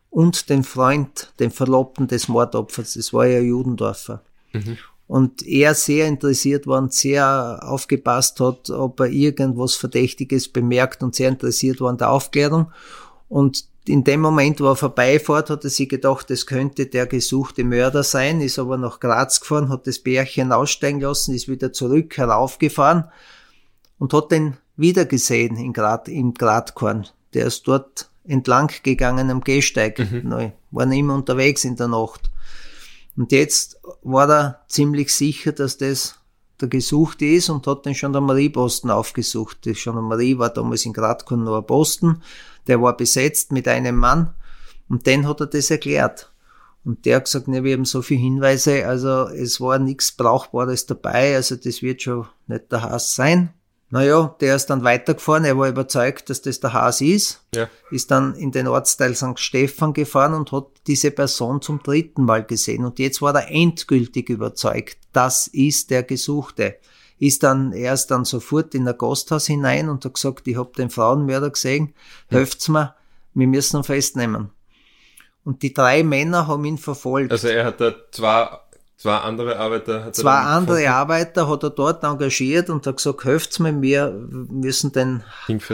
und 0.10 0.50
den 0.50 0.63
Freund, 0.63 1.34
den 1.39 1.51
Verlobten 1.51 2.08
des 2.08 2.30
Mordopfers, 2.30 2.94
das 2.94 3.12
war 3.12 3.25
ja 3.25 3.39
Judendorfer. 3.39 4.22
Mhm. 4.53 4.77
Und 5.08 5.41
er 5.48 5.74
sehr 5.74 6.08
interessiert 6.08 6.68
war 6.68 6.77
und 6.77 6.94
sehr 6.94 7.62
aufgepasst 7.63 8.39
hat, 8.39 8.70
ob 8.70 9.00
er 9.00 9.08
irgendwas 9.08 9.74
Verdächtiges 9.75 10.48
bemerkt 10.48 11.01
und 11.01 11.15
sehr 11.15 11.29
interessiert 11.29 11.82
war 11.82 11.89
an 11.89 11.98
der 11.98 12.12
Aufklärung. 12.12 12.72
Und 13.27 13.65
in 13.88 14.03
dem 14.03 14.22
Moment, 14.22 14.62
wo 14.62 14.68
er 14.68 14.75
vorbeifährt, 14.75 15.50
hat 15.50 15.63
er 15.63 15.72
sich 15.72 15.89
gedacht, 15.89 16.29
es 16.29 16.46
könnte 16.46 16.86
der 16.86 17.08
gesuchte 17.08 17.63
Mörder 17.63 18.03
sein, 18.03 18.39
ist 18.39 18.60
aber 18.60 18.77
nach 18.77 19.00
Graz 19.00 19.39
gefahren, 19.39 19.70
hat 19.70 19.88
das 19.88 19.98
Bärchen 19.98 20.51
aussteigen 20.51 21.00
lassen, 21.00 21.34
ist 21.34 21.48
wieder 21.48 21.74
zurück 21.74 22.18
heraufgefahren 22.18 23.06
und 23.98 24.13
hat 24.13 24.32
den 24.32 24.58
wieder 24.77 25.06
gesehen 25.06 25.58
in 25.58 25.74
Grad, 25.74 26.08
im 26.08 26.36
Gradkorn. 26.36 27.08
Der 27.34 27.48
ist 27.48 27.68
dort 27.68 28.10
entlang 28.25 28.72
gegangen 28.84 29.32
am 29.32 29.41
Gehsteig. 29.41 29.98
Mhm. 29.98 30.51
War 30.72 30.91
immer 30.91 31.15
unterwegs 31.15 31.63
in 31.63 31.75
der 31.75 31.88
Nacht. 31.88 32.29
Und 33.20 33.34
jetzt 33.34 33.82
war 34.02 34.30
er 34.30 34.66
ziemlich 34.70 35.14
sicher, 35.14 35.52
dass 35.52 35.78
das 35.78 36.16
der 36.62 36.70
Gesuchte 36.70 37.26
ist 37.26 37.50
und 37.50 37.68
hat 37.68 37.86
den 37.86 37.94
Gendarmerieposten 37.94 38.90
aufgesucht. 38.90 39.66
Die 39.66 39.74
Gendarmerie 39.74 40.38
war 40.38 40.52
damals 40.52 40.86
in 40.86 40.94
Gradkorn 40.94 41.44
nur 41.44 41.62
Posten, 41.68 42.22
der 42.68 42.82
war 42.82 42.96
besetzt 42.96 43.52
mit 43.52 43.68
einem 43.68 43.98
Mann 43.98 44.34
und 44.88 45.06
den 45.06 45.28
hat 45.28 45.42
er 45.42 45.48
das 45.48 45.70
erklärt. 45.70 46.32
Und 46.86 47.06
der 47.06 47.18
hat 47.18 47.26
gesagt, 47.26 47.50
ne, 47.50 47.66
wir 47.66 47.74
haben 47.74 47.84
so 47.84 48.02
viele 48.02 48.22
Hinweise, 48.22 48.88
also 48.88 49.28
es 49.28 49.60
war 49.60 49.80
nichts 49.80 50.14
Brauchbares 50.14 50.86
dabei, 50.86 51.36
also 51.36 51.58
das 51.58 51.82
wird 51.82 52.02
schon 52.02 52.26
nicht 52.48 52.72
der 52.72 52.84
Haas 52.84 53.16
sein. 53.16 53.54
Naja, 53.91 54.36
der 54.39 54.55
ist 54.55 54.67
dann 54.67 54.84
weitergefahren, 54.84 55.46
er 55.46 55.58
war 55.58 55.67
überzeugt, 55.67 56.29
dass 56.29 56.43
das 56.43 56.60
der 56.60 56.74
Haas 56.74 57.01
ist, 57.01 57.43
ja. 57.55 57.67
ist 57.89 58.12
dann 58.12 58.36
in 58.36 58.51
den 58.51 58.67
Ortsteil 58.67 59.15
St. 59.15 59.39
Stephan 59.39 59.93
gefahren 59.93 60.36
und 60.36 60.51
hat 60.51 60.67
diese 60.86 61.10
Person 61.10 61.62
zum 61.62 61.81
dritten 61.81 62.24
Mal 62.24 62.43
gesehen. 62.43 62.86
Und 62.86 63.00
jetzt 63.00 63.22
war 63.22 63.34
er 63.34 63.50
endgültig 63.50 64.29
überzeugt, 64.29 64.98
das 65.12 65.48
ist 65.48 65.89
der 65.89 66.03
Gesuchte. 66.03 66.77
Ist 67.17 67.41
dann, 67.41 67.74
er 67.74 67.93
ist 67.93 68.08
dann 68.08 68.25
sofort 68.25 68.75
in 68.75 68.88
ein 68.88 68.98
Gasthaus 68.98 69.48
hinein 69.48 69.89
und 69.89 70.05
hat 70.05 70.13
gesagt, 70.13 70.48
ich 70.48 70.55
hab 70.55 70.75
den 70.75 70.91
Frauenmörder 70.91 71.50
gesehen, 71.50 71.93
helft's 72.27 72.69
mir, 72.69 72.96
wir 73.34 73.48
müssen 73.48 73.77
ihn 73.77 73.84
festnehmen. 73.84 74.51
Und 75.43 75.63
die 75.63 75.74
drei 75.74 76.03
Männer 76.03 76.46
haben 76.48 76.63
ihn 76.63 76.77
verfolgt. 76.77 77.31
Also 77.31 77.48
er 77.48 77.65
hat 77.65 77.81
da 77.81 77.93
zwei 78.12 78.50
Zwei 79.00 79.15
andere 79.15 79.58
Arbeiter 79.58 80.03
hat 80.03 80.15
Zwei 80.18 80.39
andere 80.39 80.79
gefunden. 80.79 80.94
Arbeiter 80.94 81.48
hat 81.48 81.63
er 81.63 81.70
dort 81.70 82.03
engagiert 82.03 82.70
und 82.70 82.86
hat 82.86 82.98
gesagt, 82.98 83.24
helft's 83.24 83.58
mir, 83.60 83.82
wir 83.82 84.12
müssen 84.12 84.91
den 84.91 85.24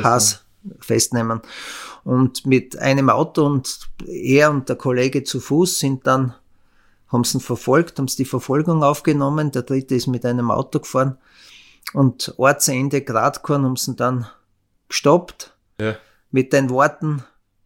Hass 0.03 0.45
festnehmen. 0.79 1.41
Und 2.03 2.45
mit 2.45 2.77
einem 2.77 3.09
Auto 3.09 3.43
und 3.43 3.79
er 4.05 4.51
und 4.51 4.69
der 4.69 4.75
Kollege 4.75 5.23
zu 5.23 5.39
Fuß 5.39 5.79
sind 5.79 6.05
dann, 6.05 6.35
haben 7.07 7.23
sie 7.23 7.39
ihn 7.39 7.41
verfolgt, 7.41 7.97
haben 7.97 8.07
sie 8.07 8.17
die 8.17 8.29
Verfolgung 8.29 8.83
aufgenommen. 8.83 9.49
Der 9.51 9.63
dritte 9.63 9.95
ist 9.95 10.05
mit 10.05 10.23
einem 10.23 10.51
Auto 10.51 10.79
gefahren 10.79 11.17
und 11.93 12.35
Ortsende 12.37 13.01
Gradkorn 13.01 13.65
haben 13.65 13.75
sie 13.75 13.95
dann 13.95 14.27
gestoppt. 14.87 15.51
Ja. 15.81 15.95
Mit 16.29 16.53
den 16.53 16.69
Worten, 16.69 17.23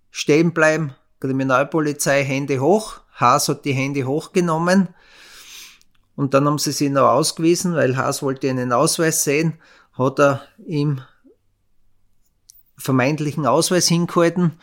stehen 0.10 0.54
bleiben, 0.54 0.96
Kriminalpolizei, 1.20 2.24
Hände 2.24 2.62
hoch. 2.62 3.02
Haas 3.14 3.50
hat 3.50 3.66
die 3.66 3.74
Hände 3.74 4.06
hochgenommen 4.06 4.96
und 6.20 6.34
dann 6.34 6.48
haben 6.48 6.58
sie 6.58 6.74
sich 6.74 6.90
noch 6.90 7.08
ausgewiesen, 7.08 7.76
weil 7.76 7.96
Haas 7.96 8.22
wollte 8.22 8.50
einen 8.50 8.74
Ausweis 8.74 9.24
sehen, 9.24 9.54
hat 9.94 10.20
er 10.20 10.42
ihm 10.68 11.00
vermeintlichen 12.76 13.46
Ausweis 13.46 13.88
hingehalten. 13.88 14.60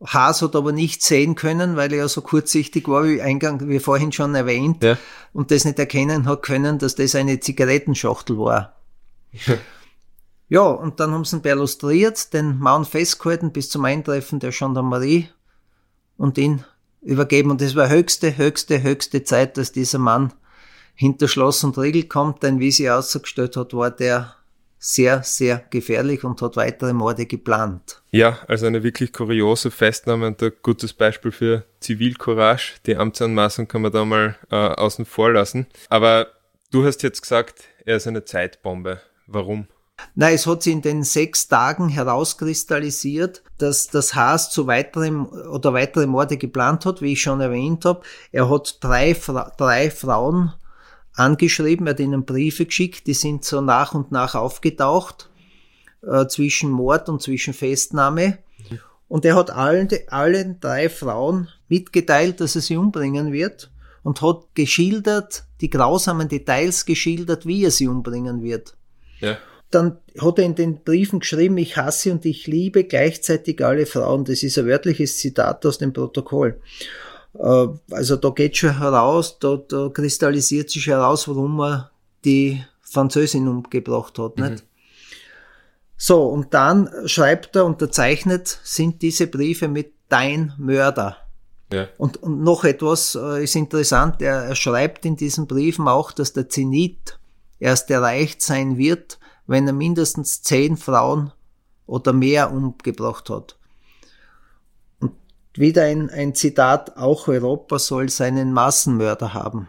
Haas 0.00 0.42
hat 0.42 0.54
aber 0.54 0.70
nicht 0.70 1.02
sehen 1.02 1.34
können, 1.34 1.74
weil 1.74 1.92
er 1.92 1.98
ja 1.98 2.08
so 2.08 2.20
kurzsichtig 2.20 2.86
war, 2.86 3.02
wie 3.02 3.20
eingang, 3.20 3.68
wie 3.68 3.80
vorhin 3.80 4.12
schon 4.12 4.36
erwähnt, 4.36 4.84
ja. 4.84 4.96
und 5.32 5.50
das 5.50 5.64
nicht 5.64 5.76
erkennen 5.80 6.28
hat 6.28 6.44
können, 6.44 6.78
dass 6.78 6.94
das 6.94 7.16
eine 7.16 7.40
Zigarettenschachtel 7.40 8.38
war. 8.38 8.76
ja, 10.48 10.62
und 10.62 11.00
dann 11.00 11.10
haben 11.10 11.24
sie 11.24 11.34
ihn 11.34 11.42
perlustriert, 11.42 12.32
den 12.32 12.60
Mann 12.60 12.84
festgehalten 12.84 13.50
bis 13.50 13.70
zum 13.70 13.84
Eintreffen 13.84 14.38
der 14.38 14.52
Gendarmerie 14.52 15.30
und 16.16 16.38
ihn 16.38 16.62
übergeben. 17.02 17.50
Und 17.50 17.60
es 17.60 17.74
war 17.74 17.88
höchste, 17.88 18.36
höchste, 18.36 18.84
höchste 18.84 19.24
Zeit, 19.24 19.56
dass 19.56 19.72
dieser 19.72 19.98
Mann 19.98 20.32
hinter 20.96 21.28
Schloss 21.28 21.62
und 21.62 21.78
Riegel 21.78 22.04
kommt, 22.04 22.42
denn 22.42 22.58
wie 22.58 22.72
sie 22.72 22.90
ausgestellt 22.90 23.56
hat, 23.56 23.74
war 23.74 23.90
der 23.90 24.34
sehr, 24.78 25.22
sehr 25.22 25.64
gefährlich 25.70 26.24
und 26.24 26.40
hat 26.42 26.56
weitere 26.56 26.92
Morde 26.92 27.26
geplant. 27.26 28.02
Ja, 28.10 28.38
also 28.46 28.66
eine 28.66 28.82
wirklich 28.82 29.12
kuriose 29.12 29.70
Festnahme 29.70 30.28
und 30.28 30.42
ein 30.42 30.52
gutes 30.62 30.92
Beispiel 30.92 31.32
für 31.32 31.64
Zivilcourage. 31.80 32.74
Die 32.86 32.96
Amtsanmaßung 32.96 33.68
kann 33.68 33.82
man 33.82 33.92
da 33.92 34.04
mal 34.04 34.36
äh, 34.50 34.54
außen 34.54 35.04
vor 35.04 35.32
lassen. 35.32 35.66
Aber 35.88 36.28
du 36.70 36.84
hast 36.84 37.02
jetzt 37.02 37.22
gesagt, 37.22 37.64
er 37.84 37.96
ist 37.96 38.06
eine 38.06 38.24
Zeitbombe. 38.24 39.00
Warum? 39.26 39.66
Na, 40.14 40.30
es 40.30 40.46
hat 40.46 40.62
sich 40.62 40.74
in 40.74 40.82
den 40.82 41.04
sechs 41.04 41.48
Tagen 41.48 41.88
herauskristallisiert, 41.88 43.42
dass 43.58 43.88
das 43.88 44.14
Haas 44.14 44.50
zu 44.50 44.66
weiteren 44.66 45.26
oder 45.26 45.72
weitere 45.72 46.06
Morde 46.06 46.36
geplant 46.36 46.84
hat, 46.84 47.00
wie 47.00 47.12
ich 47.12 47.22
schon 47.22 47.40
erwähnt 47.40 47.84
habe. 47.86 48.02
Er 48.30 48.50
hat 48.50 48.78
drei, 48.82 49.16
drei 49.56 49.90
Frauen 49.90 50.52
angeschrieben, 51.16 51.86
er 51.86 51.90
hat 51.90 52.00
ihnen 52.00 52.24
Briefe 52.24 52.66
geschickt, 52.66 53.06
die 53.06 53.14
sind 53.14 53.44
so 53.44 53.60
nach 53.60 53.94
und 53.94 54.12
nach 54.12 54.34
aufgetaucht 54.34 55.30
äh, 56.02 56.26
zwischen 56.26 56.70
Mord 56.70 57.08
und 57.08 57.22
zwischen 57.22 57.54
Festnahme. 57.54 58.38
Und 59.08 59.24
er 59.24 59.36
hat 59.36 59.50
allen, 59.50 59.88
allen 60.08 60.60
drei 60.60 60.88
Frauen 60.88 61.48
mitgeteilt, 61.68 62.40
dass 62.40 62.56
er 62.56 62.60
sie 62.60 62.76
umbringen 62.76 63.32
wird 63.32 63.70
und 64.02 64.20
hat 64.20 64.44
geschildert, 64.54 65.44
die 65.60 65.70
grausamen 65.70 66.28
Details 66.28 66.86
geschildert, 66.86 67.46
wie 67.46 67.64
er 67.64 67.70
sie 67.70 67.88
umbringen 67.88 68.42
wird. 68.42 68.76
Ja. 69.20 69.38
Dann 69.70 69.98
hat 70.20 70.38
er 70.38 70.44
in 70.44 70.54
den 70.54 70.84
Briefen 70.84 71.20
geschrieben, 71.20 71.58
ich 71.58 71.76
hasse 71.76 72.12
und 72.12 72.24
ich 72.24 72.46
liebe 72.46 72.84
gleichzeitig 72.84 73.64
alle 73.64 73.86
Frauen. 73.86 74.24
Das 74.24 74.42
ist 74.42 74.58
ein 74.58 74.66
wörtliches 74.66 75.18
Zitat 75.18 75.66
aus 75.66 75.78
dem 75.78 75.92
Protokoll. 75.92 76.60
Äh, 77.38 77.68
also 77.90 78.16
da 78.16 78.30
geht 78.30 78.56
schon 78.56 78.78
heraus, 78.78 79.38
da, 79.38 79.56
da 79.56 79.88
kristallisiert 79.88 80.70
sich 80.70 80.86
heraus, 80.86 81.28
warum 81.28 81.60
er 81.60 81.90
die 82.24 82.64
Französin 82.82 83.48
umgebracht 83.48 84.18
hat. 84.18 84.38
Mhm. 84.38 84.44
Nicht? 84.44 84.64
So, 85.96 86.24
und 86.26 86.52
dann 86.52 86.90
schreibt 87.06 87.56
er, 87.56 87.64
unterzeichnet 87.64 88.60
sind 88.62 89.02
diese 89.02 89.26
Briefe 89.26 89.68
mit 89.68 89.92
dein 90.08 90.52
Mörder. 90.58 91.16
Ja. 91.72 91.88
Und, 91.98 92.22
und 92.22 92.42
noch 92.42 92.64
etwas 92.64 93.16
äh, 93.20 93.42
ist 93.42 93.56
interessant, 93.56 94.22
er, 94.22 94.44
er 94.44 94.54
schreibt 94.54 95.04
in 95.04 95.16
diesen 95.16 95.46
Briefen 95.46 95.88
auch, 95.88 96.12
dass 96.12 96.32
der 96.32 96.48
Zenit 96.48 97.18
erst 97.58 97.90
erreicht 97.90 98.42
sein 98.42 98.76
wird, 98.76 99.18
wenn 99.46 99.66
er 99.66 99.72
mindestens 99.72 100.42
zehn 100.42 100.76
Frauen 100.76 101.32
oder 101.86 102.12
mehr 102.12 102.52
umgebracht 102.52 103.30
hat 103.30 103.56
wieder 105.58 105.84
ein, 105.84 106.10
ein 106.10 106.34
Zitat, 106.34 106.96
auch 106.96 107.28
Europa 107.28 107.78
soll 107.78 108.08
seinen 108.08 108.52
Massenmörder 108.52 109.34
haben. 109.34 109.68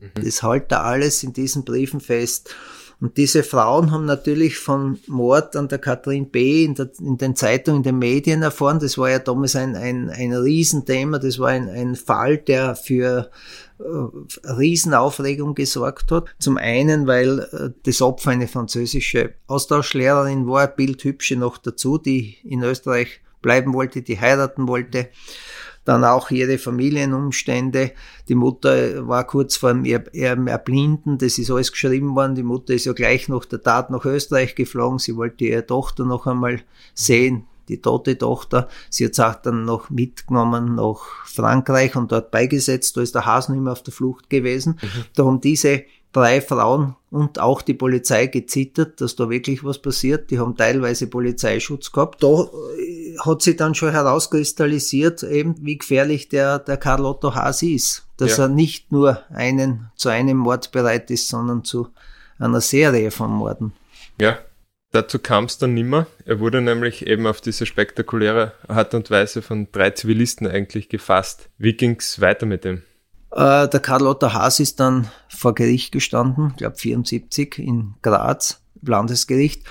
Mhm. 0.00 0.24
Das 0.24 0.42
hält 0.42 0.70
er 0.72 0.84
alles 0.84 1.22
in 1.22 1.32
diesen 1.32 1.64
Briefen 1.64 2.00
fest. 2.00 2.54
Und 3.00 3.16
diese 3.16 3.42
Frauen 3.42 3.90
haben 3.90 4.06
natürlich 4.06 4.58
von 4.58 4.98
Mord 5.08 5.56
an 5.56 5.68
der 5.68 5.78
Katrin 5.78 6.30
B. 6.30 6.64
in, 6.64 6.74
der, 6.74 6.90
in 7.00 7.18
den 7.18 7.36
Zeitungen, 7.36 7.80
in 7.80 7.82
den 7.82 7.98
Medien 7.98 8.42
erfahren. 8.42 8.78
Das 8.78 8.96
war 8.96 9.10
ja 9.10 9.18
damals 9.18 9.56
ein, 9.56 9.74
ein, 9.74 10.08
ein 10.10 10.32
Riesenthema. 10.32 11.18
Das 11.18 11.38
war 11.38 11.48
ein, 11.48 11.68
ein 11.68 11.96
Fall, 11.96 12.38
der 12.38 12.76
für 12.76 13.30
äh, 13.78 14.48
Riesenaufregung 14.48 15.54
gesorgt 15.54 16.12
hat. 16.12 16.34
Zum 16.38 16.56
einen, 16.56 17.06
weil 17.06 17.40
äh, 17.40 17.70
das 17.82 18.00
Opfer 18.00 18.30
eine 18.30 18.48
französische 18.48 19.34
Austauschlehrerin 19.48 20.46
war, 20.46 20.68
bildhübsche 20.68 21.36
noch 21.36 21.58
dazu, 21.58 21.98
die 21.98 22.38
in 22.44 22.62
Österreich 22.62 23.20
bleiben 23.44 23.74
wollte, 23.74 24.02
die 24.02 24.18
heiraten 24.18 24.66
wollte. 24.66 25.10
Dann 25.84 26.02
auch 26.02 26.30
ihre 26.30 26.56
Familienumstände. 26.56 27.92
Die 28.30 28.34
Mutter 28.34 29.06
war 29.06 29.26
kurz 29.26 29.58
vor 29.58 29.74
dem 29.74 29.84
Erblinden, 29.84 31.18
das 31.18 31.36
ist 31.36 31.50
alles 31.50 31.72
geschrieben 31.72 32.16
worden. 32.16 32.34
Die 32.34 32.42
Mutter 32.42 32.72
ist 32.72 32.86
ja 32.86 32.94
gleich 32.94 33.28
nach 33.28 33.44
der 33.44 33.62
Tat 33.62 33.90
nach 33.90 34.06
Österreich 34.06 34.54
geflogen. 34.54 34.98
Sie 34.98 35.14
wollte 35.14 35.44
ihre 35.44 35.66
Tochter 35.66 36.06
noch 36.06 36.26
einmal 36.26 36.62
sehen, 36.94 37.44
die 37.68 37.82
tote 37.82 38.16
Tochter. 38.16 38.68
Sie 38.88 39.04
hat 39.04 39.12
es 39.12 39.20
auch 39.20 39.34
dann 39.34 39.66
noch 39.66 39.90
mitgenommen 39.90 40.74
nach 40.76 41.00
Frankreich 41.26 41.94
und 41.96 42.10
dort 42.12 42.30
beigesetzt. 42.30 42.96
Da 42.96 43.02
ist 43.02 43.14
der 43.14 43.26
Hasen 43.26 43.54
immer 43.54 43.72
auf 43.72 43.82
der 43.82 43.92
Flucht 43.92 44.30
gewesen. 44.30 44.78
Mhm. 44.80 45.04
Da 45.14 45.26
haben 45.26 45.42
diese 45.42 45.84
drei 46.14 46.40
Frauen 46.40 46.96
und 47.10 47.38
auch 47.38 47.60
die 47.60 47.74
Polizei 47.74 48.28
gezittert, 48.28 49.00
dass 49.00 49.16
da 49.16 49.28
wirklich 49.28 49.64
was 49.64 49.80
passiert. 49.80 50.30
Die 50.30 50.38
haben 50.38 50.56
teilweise 50.56 51.08
Polizeischutz 51.08 51.92
gehabt. 51.92 52.22
Da 52.22 52.48
äh, 52.78 53.16
hat 53.18 53.42
sich 53.42 53.56
dann 53.56 53.74
schon 53.74 53.90
herauskristallisiert, 53.90 55.22
eben 55.24 55.56
wie 55.60 55.76
gefährlich 55.76 56.28
der, 56.28 56.60
der 56.60 56.76
Karl 56.76 57.04
Otto 57.04 57.34
Haas 57.34 57.62
ist. 57.62 58.06
Dass 58.16 58.38
ja. 58.38 58.44
er 58.44 58.48
nicht 58.48 58.92
nur 58.92 59.22
einen, 59.30 59.90
zu 59.96 60.08
einem 60.08 60.38
Mord 60.38 60.72
bereit 60.72 61.10
ist, 61.10 61.28
sondern 61.28 61.64
zu 61.64 61.88
einer 62.38 62.60
Serie 62.60 63.10
von 63.10 63.30
Morden. 63.30 63.72
Ja, 64.20 64.38
dazu 64.92 65.18
kam 65.18 65.44
es 65.44 65.58
dann 65.58 65.74
nimmer. 65.74 66.06
Er 66.24 66.38
wurde 66.38 66.60
nämlich 66.60 67.06
eben 67.06 67.26
auf 67.26 67.40
diese 67.40 67.66
spektakuläre 67.66 68.52
Art 68.68 68.94
und 68.94 69.10
Weise 69.10 69.42
von 69.42 69.68
drei 69.72 69.90
Zivilisten 69.90 70.46
eigentlich 70.46 70.88
gefasst. 70.88 71.48
Wie 71.58 71.72
ging's 71.72 72.20
weiter 72.20 72.46
mit 72.46 72.64
dem? 72.64 72.82
Äh, 73.34 73.68
der 73.68 73.80
Karl 73.80 74.06
Otto 74.06 74.32
Haas 74.32 74.60
ist 74.60 74.78
dann 74.78 75.08
vor 75.28 75.54
Gericht 75.54 75.92
gestanden, 75.92 76.50
ich 76.50 76.56
glaube 76.56 76.76
74 76.76 77.58
in 77.58 77.94
Graz, 78.00 78.62
Landesgericht, 78.82 79.62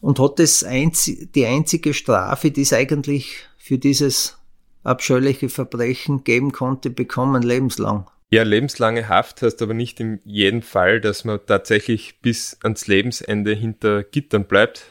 und 0.00 0.20
hat 0.20 0.38
das 0.38 0.62
einzi 0.62 1.28
die 1.34 1.46
einzige 1.46 1.94
Strafe, 1.94 2.52
die 2.52 2.62
es 2.62 2.72
eigentlich 2.72 3.48
für 3.56 3.78
dieses 3.78 4.38
abscheuliche 4.84 5.48
Verbrechen 5.48 6.22
geben 6.22 6.52
konnte, 6.52 6.90
bekommen, 6.90 7.42
lebenslang. 7.42 8.06
Ja, 8.30 8.42
lebenslange 8.42 9.08
Haft 9.08 9.42
heißt 9.42 9.62
aber 9.62 9.74
nicht 9.74 9.98
in 10.00 10.20
jedem 10.24 10.62
Fall, 10.62 11.00
dass 11.00 11.24
man 11.24 11.40
tatsächlich 11.44 12.20
bis 12.20 12.58
ans 12.62 12.86
Lebensende 12.86 13.54
hinter 13.54 14.04
Gittern 14.04 14.44
bleibt. 14.44 14.84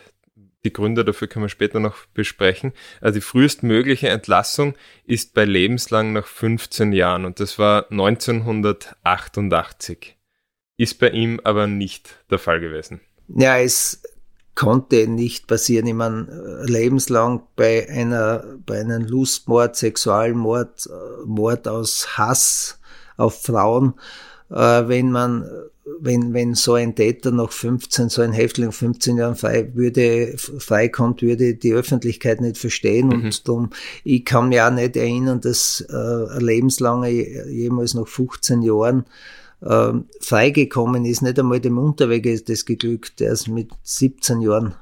Die 0.68 0.74
Gründe 0.74 1.06
dafür 1.06 1.30
können 1.30 1.46
wir 1.46 1.50
später 1.50 1.80
noch 1.80 1.96
besprechen. 2.14 2.74
Also 3.00 3.20
die 3.20 3.22
frühestmögliche 3.22 4.10
Entlassung 4.10 4.76
ist 5.06 5.34
bei 5.34 5.46
lebenslang 5.46 6.12
nach 6.12 6.28
15 6.28 6.92
Jahren 6.92 7.24
und 7.24 7.40
das 7.40 7.58
war 7.58 7.90
1988. 7.90 10.18
Ist 10.76 11.00
bei 11.00 11.12
ihm 11.12 11.40
aber 11.46 11.68
nicht 11.68 12.22
der 12.30 12.38
Fall 12.38 12.60
gewesen. 12.60 13.00
Ja, 13.30 13.58
es 13.58 14.02
konnte 14.56 15.08
nicht 15.08 15.48
passieren. 15.48 15.88
Ich 15.88 15.94
meine, 15.94 16.64
lebenslang 16.66 17.44
bei 17.56 17.88
einer, 17.88 18.44
bei 18.66 18.82
einem 18.82 19.06
Lustmord, 19.06 19.78
Sexualmord, 19.78 20.86
äh, 20.88 20.90
Mord 21.26 21.70
aus 21.70 22.18
Hass 22.18 22.82
auf 23.16 23.42
Frauen, 23.42 23.94
äh, 24.50 24.56
wenn 24.56 25.12
man, 25.12 25.50
wenn, 26.00 26.34
wenn 26.34 26.54
so 26.54 26.74
ein 26.74 26.96
Täter 26.96 27.32
nach 27.32 27.52
15, 27.52 28.10
so 28.10 28.22
ein 28.22 28.34
Häftling 28.34 28.72
15 28.72 29.18
Jahren 29.18 29.36
frei 29.36 29.72
würde, 29.74 30.36
freikommt, 30.38 31.22
würde 31.22 31.56
die 31.56 31.74
Öffentlichkeit 31.74 32.42
nicht 32.42 32.58
verstehen. 32.58 33.08
Mhm. 33.08 33.26
Und 33.26 33.48
darum, 33.48 33.70
ich 34.04 34.26
kann 34.26 34.50
mich 34.50 34.62
auch 34.62 34.72
nicht 34.72 34.98
erinnern, 34.98 35.42
dass 35.42 35.86
äh, 35.90 35.94
ein 35.94 36.42
lebenslange, 36.42 37.10
jemals 37.50 37.94
nach 37.94 38.08
15 38.08 38.62
Jahren, 38.62 39.06
äh, 39.62 39.94
freigekommen 40.20 41.06
ist. 41.06 41.22
Nicht 41.22 41.40
einmal 41.40 41.60
dem 41.60 41.78
Unterweg 41.78 42.26
ist 42.26 42.50
das 42.50 42.66
geglückt. 42.66 43.22
Er 43.22 43.34
ist 43.34 43.48
mit 43.48 43.70
17 43.84 44.42
Jahren 44.42 44.76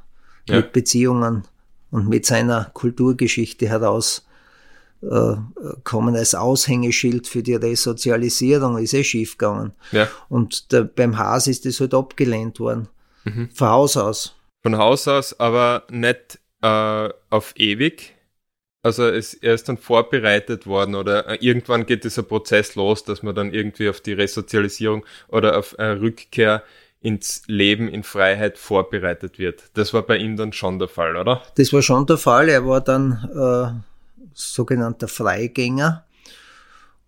ja. 0.47 0.57
mit 0.57 0.74
Beziehungen 0.74 1.43
und 1.91 2.09
mit 2.09 2.25
seiner 2.25 2.71
Kulturgeschichte 2.74 3.69
heraus 3.69 4.25
kommen 5.83 6.15
als 6.15 6.33
Aushängeschild 6.33 7.27
für 7.27 7.43
die 7.43 7.55
Resozialisierung, 7.55 8.77
ist 8.77 8.93
eh 8.93 9.03
schief 9.03 9.37
gegangen. 9.37 9.73
Ja. 9.91 10.07
Und 10.29 10.71
der, 10.71 10.83
beim 10.83 11.17
Haas 11.17 11.47
ist 11.47 11.65
das 11.65 11.79
halt 11.79 11.93
abgelehnt 11.93 12.59
worden. 12.59 12.87
Mhm. 13.23 13.49
Von 13.53 13.69
Haus 13.69 13.97
aus. 13.97 14.35
Von 14.63 14.77
Haus 14.77 15.07
aus, 15.07 15.39
aber 15.39 15.83
nicht 15.89 16.39
äh, 16.61 17.09
auf 17.29 17.53
ewig. 17.55 18.15
Also 18.81 19.07
es, 19.07 19.33
er 19.33 19.55
ist 19.55 19.67
dann 19.67 19.77
vorbereitet 19.77 20.67
worden 20.67 20.93
oder 20.93 21.27
äh, 21.27 21.37
irgendwann 21.39 21.87
geht 21.87 22.03
dieser 22.03 22.23
Prozess 22.23 22.75
los, 22.75 23.03
dass 23.03 23.23
man 23.23 23.33
dann 23.33 23.51
irgendwie 23.51 23.89
auf 23.89 23.99
die 23.99 24.13
Resozialisierung 24.13 25.05
oder 25.27 25.57
auf 25.57 25.77
eine 25.79 25.99
Rückkehr 26.01 26.63
ins 27.01 27.43
Leben 27.47 27.87
in 27.87 28.03
Freiheit 28.03 28.57
vorbereitet 28.57 29.37
wird. 29.39 29.63
Das 29.73 29.93
war 29.93 30.03
bei 30.03 30.17
ihm 30.17 30.37
dann 30.37 30.53
schon 30.53 30.79
der 30.79 30.87
Fall, 30.87 31.15
oder? 31.15 31.41
Das 31.55 31.73
war 31.73 31.81
schon 31.81 32.05
der 32.05 32.17
Fall. 32.17 32.49
Er 32.49 32.65
war 32.65 32.81
dann 32.81 33.29
äh, 33.33 33.94
sogenannter 34.36 35.08
Freigänger 35.08 36.06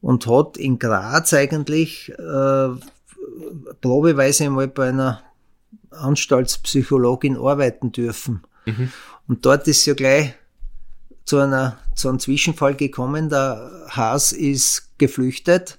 und 0.01 0.25
hat 0.27 0.57
in 0.57 0.79
Graz 0.79 1.33
eigentlich 1.33 2.09
äh, 2.09 2.69
probeweise 3.81 4.45
einmal 4.45 4.67
bei 4.67 4.89
einer 4.89 5.21
Anstaltspsychologin 5.91 7.37
arbeiten 7.37 7.91
dürfen. 7.91 8.43
Mhm. 8.65 8.91
Und 9.27 9.45
dort 9.45 9.67
ist 9.67 9.85
ja 9.85 9.93
gleich 9.93 10.33
zu, 11.25 11.37
einer, 11.37 11.77
zu 11.95 12.09
einem 12.09 12.19
Zwischenfall 12.19 12.75
gekommen. 12.75 13.29
Der 13.29 13.85
Haas 13.89 14.31
ist 14.31 14.97
geflüchtet, 14.97 15.77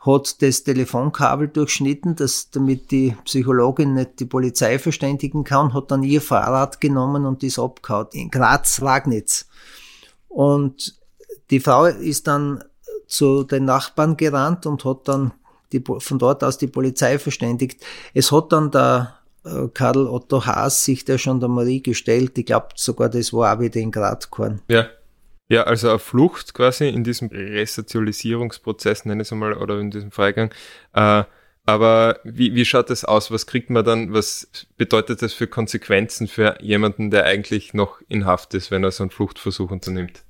hat 0.00 0.42
das 0.42 0.64
Telefonkabel 0.64 1.48
durchschnitten, 1.48 2.16
dass, 2.16 2.50
damit 2.50 2.90
die 2.90 3.16
Psychologin 3.24 3.94
nicht 3.94 4.20
die 4.20 4.26
Polizei 4.26 4.78
verständigen 4.78 5.44
kann, 5.44 5.74
hat 5.74 5.90
dann 5.90 6.02
ihr 6.02 6.20
Fahrrad 6.20 6.80
genommen 6.80 7.26
und 7.26 7.42
ist 7.42 7.58
abgehauen 7.58 8.08
in 8.12 8.30
Graz-Ragnitz. 8.30 9.46
Und 10.38 10.94
die 11.50 11.58
Frau 11.58 11.86
ist 11.86 12.28
dann 12.28 12.62
zu 13.08 13.42
den 13.42 13.64
Nachbarn 13.64 14.16
gerannt 14.16 14.66
und 14.66 14.84
hat 14.84 15.08
dann 15.08 15.32
die, 15.72 15.82
von 15.82 16.20
dort 16.20 16.44
aus 16.44 16.58
die 16.58 16.68
Polizei 16.68 17.18
verständigt. 17.18 17.84
Es 18.14 18.30
hat 18.30 18.52
dann 18.52 18.70
der 18.70 19.18
äh, 19.44 19.66
Karl 19.74 20.06
Otto 20.06 20.46
Haas 20.46 20.84
sich 20.84 21.04
der 21.04 21.16
Gendarmerie 21.16 21.82
gestellt. 21.82 22.38
Ich 22.38 22.46
glaube 22.46 22.68
sogar, 22.76 23.08
das 23.08 23.32
war 23.32 23.52
auch 23.52 23.60
wieder 23.60 23.80
in 23.80 23.90
Gradkorn. 23.90 24.62
Ja. 24.68 24.86
Ja, 25.48 25.64
also 25.64 25.90
auf 25.90 26.02
Flucht 26.02 26.54
quasi 26.54 26.88
in 26.88 27.02
diesem 27.02 27.28
Resozialisierungsprozess, 27.28 29.06
nenne 29.06 29.22
ich 29.22 29.28
es 29.28 29.32
einmal, 29.32 29.54
oder 29.54 29.80
in 29.80 29.90
diesem 29.90 30.12
Freigang. 30.12 30.50
Äh, 30.92 31.24
aber 31.66 32.20
wie, 32.22 32.54
wie 32.54 32.64
schaut 32.64 32.90
das 32.90 33.04
aus? 33.04 33.32
Was 33.32 33.46
kriegt 33.46 33.70
man 33.70 33.84
dann? 33.84 34.12
Was 34.12 34.46
bedeutet 34.76 35.20
das 35.20 35.32
für 35.32 35.48
Konsequenzen 35.48 36.28
für 36.28 36.62
jemanden, 36.62 37.10
der 37.10 37.24
eigentlich 37.24 37.74
noch 37.74 38.00
in 38.06 38.24
Haft 38.24 38.54
ist, 38.54 38.70
wenn 38.70 38.84
er 38.84 38.92
so 38.92 39.02
einen 39.02 39.10
Fluchtversuch 39.10 39.70
unternimmt? 39.70 40.22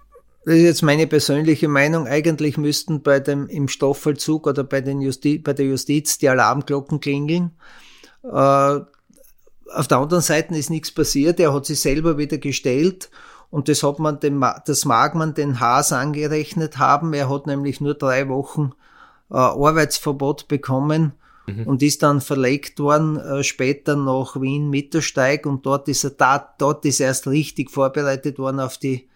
Das 0.49 0.57
ist 0.57 0.63
jetzt 0.63 0.83
meine 0.83 1.07
persönliche 1.07 1.69
Meinung. 1.69 2.07
Eigentlich 2.07 2.57
müssten 2.57 3.03
bei 3.03 3.21
dem 3.21 3.49
im 3.49 3.69
Stoffvollzug 3.69 4.47
oder 4.47 4.65
bei, 4.65 4.81
den 4.81 5.03
Justi 5.03 5.39
bei 5.39 5.53
der 5.53 5.67
Justiz 5.67 6.17
die 6.17 6.31
Alarmglocken 6.31 7.01
klingeln. 7.01 7.51
Äh, 8.23 8.29
auf 8.31 9.89
der 9.91 9.99
anderen 9.99 10.23
Seite 10.23 10.57
ist 10.57 10.71
nichts 10.71 10.91
passiert. 10.91 11.39
Er 11.39 11.53
hat 11.53 11.67
sich 11.67 11.79
selber 11.79 12.17
wieder 12.17 12.39
gestellt 12.39 13.11
und 13.51 13.69
das 13.69 13.83
hat 13.83 13.99
man 13.99 14.21
dem, 14.21 14.43
das 14.65 14.87
mag 14.87 15.15
man 15.15 15.35
den 15.35 15.61
Haas 15.61 15.93
angerechnet 15.93 16.79
haben. 16.79 17.13
Er 17.13 17.29
hat 17.29 17.47
nämlich 17.47 17.83
nur 17.83 17.93
drei 17.93 18.31
Wochen 18.31 18.73
äh, 19.31 19.35
Arbeitsverbot 19.35 20.49
bekommen 20.49 21.13
mhm. 21.47 21.65
und 21.65 21.83
ist 21.83 22.03
dann 22.03 22.23
verlegt 22.23 22.79
worden 22.79 23.19
äh, 23.19 23.45
später 23.45 23.97
nach 23.97 24.41
Wien 24.41 24.71
Mittersteig 24.71 25.45
und 25.45 25.67
dort 25.67 25.89
ist 25.89 26.05
er 26.05 26.11
da, 26.13 26.55
dort 26.57 26.87
ist 26.87 27.01
er 27.01 27.09
erst 27.09 27.27
richtig 27.27 27.71
vorbereitet 27.71 28.39
worden 28.39 28.61
auf 28.61 28.79
die 28.79 29.09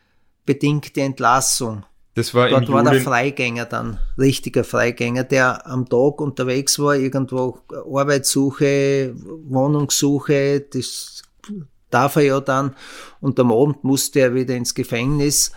bedingte 0.44 1.00
Entlassung. 1.02 1.85
Das 2.14 2.35
war 2.35 2.50
Dort 2.50 2.70
war 2.70 2.83
der 2.83 3.00
Freigänger 3.00 3.64
dann, 3.64 3.98
richtiger 4.18 4.64
Freigänger, 4.64 5.24
der 5.24 5.66
am 5.66 5.88
Tag 5.88 6.20
unterwegs 6.20 6.78
war, 6.78 6.94
irgendwo 6.94 7.59
Arbeitssuche, 7.70 9.14
Wohnungssuche, 9.14 10.61
das 10.61 11.22
darf 11.90 12.16
er 12.16 12.22
ja 12.22 12.40
dann. 12.40 12.74
Und 13.20 13.40
am 13.40 13.50
Abend 13.50 13.83
musste 13.83 14.20
er 14.20 14.35
wieder 14.35 14.55
ins 14.55 14.74
Gefängnis. 14.74 15.52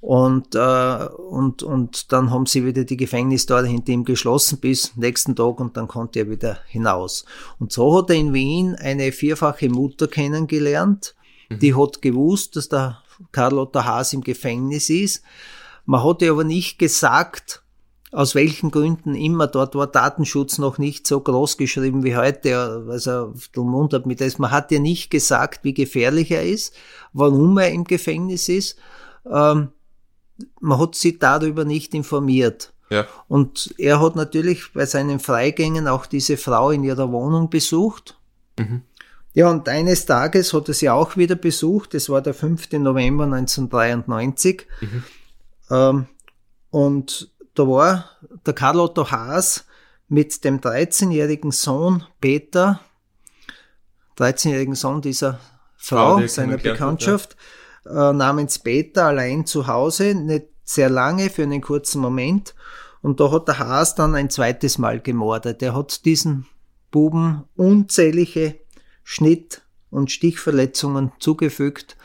Und, 0.00 0.54
äh, 0.54 1.06
und, 1.28 1.62
und 1.62 2.10
dann 2.10 2.30
haben 2.30 2.46
sie 2.46 2.66
wieder 2.66 2.84
die 2.84 2.96
Gefängnistore 2.96 3.66
hinter 3.66 3.92
ihm 3.92 4.04
geschlossen 4.04 4.58
bis 4.58 4.96
nächsten 4.96 5.36
Tag 5.36 5.60
und 5.60 5.76
dann 5.76 5.86
konnte 5.86 6.20
er 6.20 6.30
wieder 6.30 6.58
hinaus. 6.66 7.24
Und 7.60 7.70
so 7.70 7.96
hat 7.96 8.10
er 8.10 8.16
in 8.16 8.32
Wien 8.32 8.74
eine 8.74 9.12
vierfache 9.12 9.68
Mutter 9.68 10.08
kennengelernt. 10.08 11.14
Mhm. 11.50 11.58
Die 11.60 11.74
hat 11.76 12.02
gewusst, 12.02 12.56
dass 12.56 12.68
der 12.68 13.01
Karl 13.30 13.58
Otto 13.58 13.84
Haas 13.84 14.12
im 14.12 14.22
Gefängnis 14.22 14.90
ist 14.90 15.22
man 15.84 16.04
hatte 16.04 16.30
aber 16.30 16.44
nicht 16.44 16.78
gesagt, 16.78 17.62
aus 18.12 18.34
welchen 18.34 18.70
Gründen 18.70 19.14
immer. 19.14 19.46
Dort 19.46 19.74
war 19.74 19.86
Datenschutz 19.86 20.58
noch 20.58 20.78
nicht 20.78 21.06
so 21.06 21.20
groß 21.20 21.56
geschrieben 21.56 22.04
wie 22.04 22.16
heute. 22.16 22.84
Also, 22.88 23.34
drum 23.52 23.72
wundert 23.72 24.06
mich 24.06 24.18
das. 24.18 24.38
Man 24.38 24.50
hat 24.50 24.70
ja 24.70 24.78
nicht 24.78 25.10
gesagt, 25.10 25.64
wie 25.64 25.74
gefährlich 25.74 26.30
er 26.30 26.44
ist, 26.44 26.74
warum 27.12 27.56
er 27.58 27.70
im 27.70 27.84
Gefängnis 27.84 28.48
ist. 28.48 28.78
Ähm, 29.26 29.68
man 30.60 30.78
hat 30.78 30.94
sie 30.94 31.18
darüber 31.18 31.64
nicht 31.64 31.94
informiert. 31.94 32.72
Ja. 32.90 33.06
Und 33.28 33.74
er 33.78 34.00
hat 34.00 34.16
natürlich 34.16 34.72
bei 34.74 34.84
seinen 34.84 35.18
Freigängen 35.18 35.88
auch 35.88 36.04
diese 36.04 36.36
Frau 36.36 36.70
in 36.70 36.84
ihrer 36.84 37.10
Wohnung 37.10 37.48
besucht. 37.48 38.18
Mhm. 38.58 38.82
Ja, 39.34 39.50
und 39.50 39.68
eines 39.68 40.04
Tages 40.04 40.52
hat 40.52 40.68
er 40.68 40.74
sie 40.74 40.90
auch 40.90 41.16
wieder 41.16 41.36
besucht. 41.36 41.94
Das 41.94 42.08
war 42.08 42.20
der 42.20 42.34
5. 42.34 42.72
November 42.72 43.24
1993. 43.24 44.66
Mhm. 44.80 45.04
Ähm, 45.70 46.06
und 46.70 47.30
da 47.54 47.66
war 47.66 48.10
der 48.46 48.54
Karl 48.54 48.80
Otto 48.80 49.10
Haas 49.10 49.66
mit 50.08 50.44
dem 50.44 50.60
13-jährigen 50.60 51.50
Sohn 51.50 52.04
Peter, 52.20 52.80
13-jährigen 54.18 54.74
Sohn 54.74 55.00
dieser 55.00 55.40
Frau, 55.76 56.18
Frau 56.18 56.26
seiner 56.26 56.58
Bekanntschaft, 56.58 57.36
ja. 57.86 58.10
äh, 58.10 58.12
namens 58.12 58.58
Peter 58.58 59.06
allein 59.06 59.46
zu 59.46 59.66
Hause, 59.66 60.14
nicht 60.14 60.48
sehr 60.64 60.90
lange, 60.90 61.30
für 61.30 61.42
einen 61.42 61.62
kurzen 61.62 62.00
Moment. 62.00 62.54
Und 63.00 63.20
da 63.20 63.30
hat 63.32 63.48
der 63.48 63.58
Haas 63.58 63.94
dann 63.94 64.14
ein 64.14 64.30
zweites 64.30 64.78
Mal 64.78 65.00
gemordet. 65.00 65.62
Er 65.62 65.74
hat 65.74 66.04
diesen 66.04 66.46
Buben 66.90 67.44
unzählige 67.56 68.61
Schnitt- 69.12 69.60
und 69.90 70.10
Stichverletzungen 70.10 71.12
zugefügt. 71.18 71.96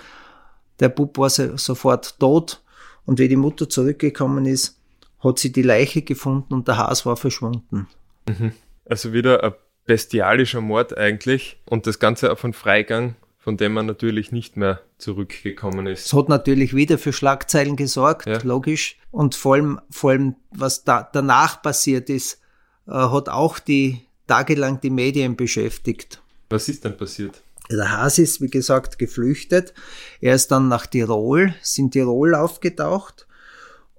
Der 0.81 0.89
Bub 0.89 1.17
war 1.17 1.29
sofort 1.29 2.19
tot 2.19 2.61
und 3.05 3.17
wie 3.17 3.29
die 3.29 3.37
Mutter 3.37 3.69
zurückgekommen 3.69 4.45
ist, 4.45 4.77
hat 5.19 5.39
sie 5.39 5.53
die 5.53 5.61
Leiche 5.61 6.01
gefunden 6.01 6.53
und 6.53 6.67
der 6.67 6.77
Haas 6.77 7.05
war 7.05 7.15
verschwunden. 7.15 7.87
Mhm. 8.27 8.51
Also 8.83 9.13
wieder 9.13 9.41
ein 9.41 9.53
bestialischer 9.85 10.59
Mord 10.59 10.97
eigentlich 10.97 11.61
und 11.65 11.87
das 11.87 11.99
Ganze 11.99 12.29
auf 12.29 12.43
einen 12.43 12.53
Freigang, 12.53 13.15
von 13.37 13.55
dem 13.55 13.71
man 13.71 13.85
natürlich 13.85 14.33
nicht 14.33 14.57
mehr 14.57 14.81
zurückgekommen 14.97 15.87
ist. 15.87 16.07
Es 16.07 16.13
hat 16.13 16.27
natürlich 16.27 16.75
wieder 16.75 16.97
für 16.97 17.13
Schlagzeilen 17.13 17.77
gesorgt, 17.77 18.27
ja. 18.27 18.39
logisch. 18.43 18.97
Und 19.11 19.35
vor 19.35 19.55
allem, 19.55 19.79
vor 19.89 20.11
allem, 20.11 20.35
was 20.51 20.83
da, 20.83 21.09
danach 21.13 21.61
passiert 21.61 22.09
ist, 22.09 22.41
äh, 22.85 22.91
hat 22.91 23.29
auch 23.29 23.59
die 23.59 24.01
tagelang 24.27 24.81
die 24.81 24.89
Medien 24.89 25.37
beschäftigt. 25.37 26.21
Was 26.49 26.69
ist 26.69 26.85
denn 26.85 26.97
passiert? 26.97 27.41
Der 27.69 27.91
Hase 27.91 28.21
ist, 28.21 28.41
wie 28.41 28.49
gesagt, 28.49 28.97
geflüchtet. 28.97 29.73
Er 30.21 30.35
ist 30.35 30.51
dann 30.51 30.69
nach 30.69 30.85
Tirol, 30.87 31.53
ist 31.61 31.77
in 31.77 31.91
Tirol 31.91 32.33
aufgetaucht 32.35 33.27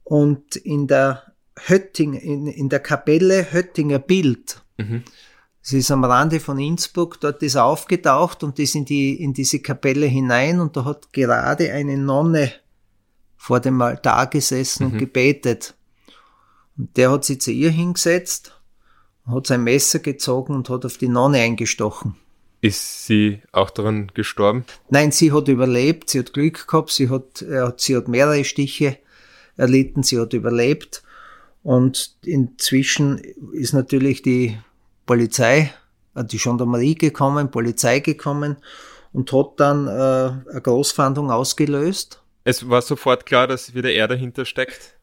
und 0.05 0.57
in 0.57 0.87
der 0.87 1.35
Hötting, 1.67 2.15
in, 2.15 2.47
in 2.47 2.69
der 2.69 2.81
Kapelle 2.81 3.53
Höttinger 3.53 3.99
Bild. 3.99 4.63
Mhm. 4.79 5.03
Es 5.63 5.73
ist 5.73 5.91
am 5.91 6.05
Rande 6.05 6.41
von 6.41 6.59
Innsbruck, 6.59 7.21
dort 7.21 7.43
ist 7.43 7.57
er 7.57 7.65
aufgetaucht 7.65 8.43
und 8.43 8.59
ist 8.59 8.75
in 8.75 8.87
die, 8.87 9.23
in 9.23 9.35
diese 9.35 9.61
Kapelle 9.61 10.07
hinein 10.07 10.61
und 10.61 10.77
da 10.77 10.87
hat 10.87 11.13
gerade 11.13 11.73
eine 11.73 11.99
Nonne 11.99 12.53
vor 13.37 13.61
dem 13.61 13.81
Altar 13.83 14.29
gesessen 14.29 14.87
mhm. 14.87 14.93
und 14.93 14.99
gebetet. 14.99 15.75
Und 16.79 16.97
der 16.97 17.11
hat 17.11 17.25
sich 17.25 17.41
zu 17.41 17.51
ihr 17.51 17.71
hingesetzt, 17.71 18.59
hat 19.27 19.47
sein 19.47 19.63
Messer 19.63 19.99
gezogen 19.99 20.55
und 20.55 20.71
hat 20.71 20.87
auf 20.87 20.97
die 20.97 21.09
Nonne 21.09 21.39
eingestochen. 21.39 22.17
Ist 22.61 23.07
sie 23.07 23.42
auch 23.53 23.71
daran 23.71 24.09
gestorben? 24.14 24.64
Nein, 24.90 25.12
sie 25.12 25.33
hat 25.33 25.49
überlebt, 25.49 26.11
sie 26.11 26.18
hat 26.18 26.33
Glück 26.33 26.66
gehabt, 26.66 26.90
sie 26.90 27.09
hat, 27.09 27.44
sie 27.77 27.97
hat 27.97 28.09
mehrere 28.09 28.44
Stiche 28.44 28.99
erlitten, 29.57 30.03
sie 30.03 30.18
hat 30.18 30.33
überlebt. 30.33 31.03
Und 31.62 32.16
inzwischen 32.25 33.18
ist 33.53 33.75
natürlich 33.75 34.23
die 34.23 34.59
Polizei, 35.05 35.73
äh, 36.14 36.25
die 36.25 36.38
Gendarmerie 36.38 36.94
gekommen, 36.94 37.51
Polizei 37.51 38.01
gekommen 38.01 38.57
und 39.12 39.33
hat 39.33 39.59
dann 39.59 39.87
äh, 39.87 39.90
eine 40.51 40.61
Großfahndung 40.62 41.31
ausgelöst. 41.31 42.23
Es 42.44 42.68
war 42.68 42.83
sofort 42.83 43.27
klar, 43.27 43.47
dass 43.47 43.75
wieder 43.75 43.92
er 43.92 44.09
dahinter 44.09 44.44
steckt? 44.44 44.94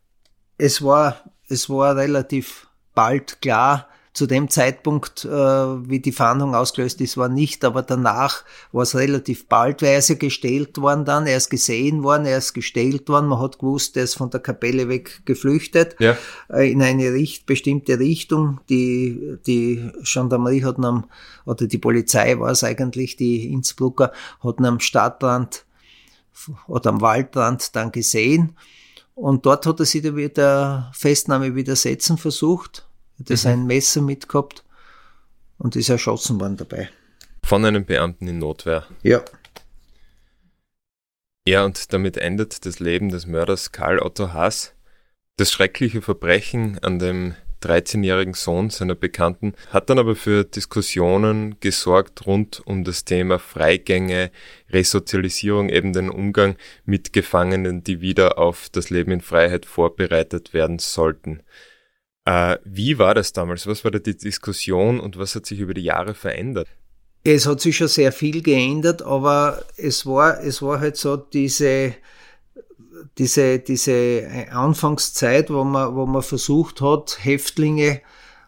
Es 0.57 0.81
war, 0.81 1.21
es 1.49 1.69
war 1.69 1.95
relativ 1.95 2.67
bald 2.93 3.41
klar, 3.41 3.89
zu 4.15 4.27
dem 4.27 4.49
Zeitpunkt, 4.49 5.25
äh, 5.25 5.29
wie 5.29 5.99
die 5.99 6.13
Fahndung 6.13 6.55
ausgelöst 6.55 7.01
ist, 7.01 7.17
war 7.17 7.27
nicht, 7.27 7.65
aber 7.65 7.81
danach 7.81 8.45
war 8.71 8.83
es 8.83 8.95
relativ 8.95 9.47
bald, 9.47 9.81
weil 9.81 9.89
er 9.89 9.97
ist 9.99 10.07
ja 10.07 10.15
gestellt 10.15 10.77
worden 10.77 11.03
dann, 11.03 11.27
er 11.27 11.35
ist 11.35 11.49
gesehen 11.49 12.01
worden, 12.01 12.25
er 12.25 12.37
ist 12.37 12.53
gestellt 12.53 13.09
worden, 13.09 13.27
man 13.27 13.39
hat 13.39 13.59
gewusst, 13.59 13.97
er 13.97 14.05
ist 14.05 14.15
von 14.15 14.29
der 14.29 14.39
Kapelle 14.39 14.87
weg 14.87 15.21
geflüchtet, 15.25 15.97
ja. 15.99 16.17
äh, 16.49 16.71
in 16.71 16.81
eine 16.81 17.11
Richt, 17.11 17.45
bestimmte 17.45 17.99
Richtung, 17.99 18.61
die, 18.69 19.37
die 19.45 19.91
Gendarmerie 20.03 20.63
hat 20.63 20.79
am, 20.79 21.09
oder 21.45 21.67
die 21.67 21.77
Polizei 21.77 22.39
war 22.39 22.51
es 22.51 22.63
eigentlich, 22.63 23.17
die 23.17 23.51
Innsbrucker, 23.51 24.13
hat 24.39 24.61
am 24.61 24.79
Stadtrand 24.79 25.65
oder 26.69 26.89
am 26.89 27.01
Waldrand 27.01 27.75
dann 27.75 27.91
gesehen, 27.91 28.55
und 29.13 29.45
dort 29.45 29.65
hat 29.65 29.79
er 29.79 29.85
sich 29.85 30.01
der 30.01 30.91
Festnahme 30.93 31.55
widersetzen 31.55 32.17
versucht 32.17 32.85
hat 33.19 33.29
er 33.29 33.33
mhm. 33.33 33.39
sein 33.39 33.65
Messer 33.67 34.01
mitgehabt 34.01 34.63
und 35.57 35.75
ist 35.75 35.89
erschossen 35.89 36.39
worden 36.39 36.57
dabei. 36.57 36.89
Von 37.43 37.63
einem 37.63 37.85
Beamten 37.85 38.27
in 38.27 38.39
Notwehr? 38.39 38.85
Ja. 39.03 39.23
Ja, 41.47 41.63
und 41.63 41.93
damit 41.93 42.17
endet 42.17 42.65
das 42.65 42.79
Leben 42.79 43.09
des 43.09 43.27
Mörders 43.27 43.71
Karl 43.71 43.99
Otto 43.99 44.33
Haas. 44.33 44.73
Das 45.37 45.51
schreckliche 45.51 46.01
Verbrechen 46.01 46.79
an 46.81 46.97
dem 46.97 47.35
13-jährigen 47.61 48.33
Sohn 48.33 48.69
seiner 48.69 48.95
Bekannten 48.95 49.53
hat 49.71 49.89
dann 49.89 49.99
aber 49.99 50.15
für 50.15 50.43
Diskussionen 50.43 51.59
gesorgt 51.59 52.25
rund 52.25 52.61
um 52.65 52.83
das 52.83 53.05
Thema 53.05 53.39
Freigänge, 53.39 54.31
Resozialisierung, 54.69 55.69
eben 55.69 55.93
den 55.93 56.09
Umgang 56.09 56.57
mit 56.85 57.13
Gefangenen, 57.13 57.83
die 57.83 58.01
wieder 58.01 58.37
auf 58.37 58.69
das 58.69 58.89
Leben 58.89 59.11
in 59.11 59.21
Freiheit 59.21 59.65
vorbereitet 59.65 60.53
werden 60.53 60.79
sollten. 60.79 61.41
Äh, 62.25 62.57
wie 62.63 62.97
war 62.97 63.13
das 63.13 63.33
damals? 63.33 63.67
Was 63.67 63.83
war 63.83 63.91
da 63.91 63.99
die 63.99 64.17
Diskussion 64.17 64.99
und 64.99 65.17
was 65.17 65.35
hat 65.35 65.45
sich 65.45 65.59
über 65.59 65.73
die 65.73 65.83
Jahre 65.83 66.13
verändert? 66.13 66.67
Es 67.23 67.47
hat 67.47 67.61
sich 67.61 67.77
schon 67.77 67.87
sehr 67.87 68.11
viel 68.11 68.41
geändert, 68.41 69.01
aber 69.01 69.63
es 69.77 70.05
war, 70.05 70.43
es 70.43 70.61
war 70.61 70.79
halt 70.79 70.97
so 70.97 71.17
diese, 71.17 71.95
diese, 73.17 73.59
diese 73.59 74.47
Anfangszeit, 74.51 75.49
wo 75.49 75.63
man, 75.63 75.95
wo 75.95 76.05
man 76.05 76.21
versucht 76.21 76.81
hat, 76.81 77.19
Häftlinge 77.23 77.87
äh, 77.87 78.01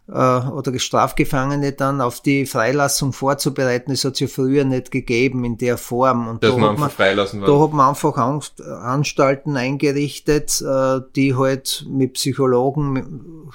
oder 0.08 0.80
Strafgefangene 0.80 1.74
dann 1.74 2.00
auf 2.00 2.22
die 2.22 2.46
Freilassung 2.46 3.12
vorzubereiten. 3.12 3.92
Das 3.92 4.06
hat 4.06 4.14
es 4.14 4.20
ja 4.22 4.28
früher 4.28 4.64
nicht 4.64 4.90
gegeben 4.90 5.44
in 5.44 5.58
der 5.58 5.78
Form. 5.78 6.30
Und 6.30 6.44
Dass 6.44 6.52
da, 6.54 6.58
man 6.58 6.72
hat 6.72 6.80
man, 6.80 6.90
freilassen 6.90 7.42
war. 7.42 7.48
da 7.48 7.60
hat 7.60 7.74
man 7.74 7.90
einfach 7.90 8.18
Anstalten 8.18 9.58
eingerichtet, 9.58 10.62
äh, 10.62 11.02
die 11.16 11.36
halt 11.36 11.86
mit 11.90 12.14
Psychologen 12.14 13.52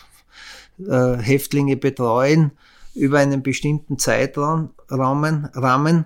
äh, 0.86 1.16
Häftlinge 1.16 1.76
betreuen 1.76 2.52
über 2.94 3.18
einen 3.18 3.42
bestimmten 3.42 3.98
Zeitrahmen. 3.98 4.70
Rahmen. 4.92 6.04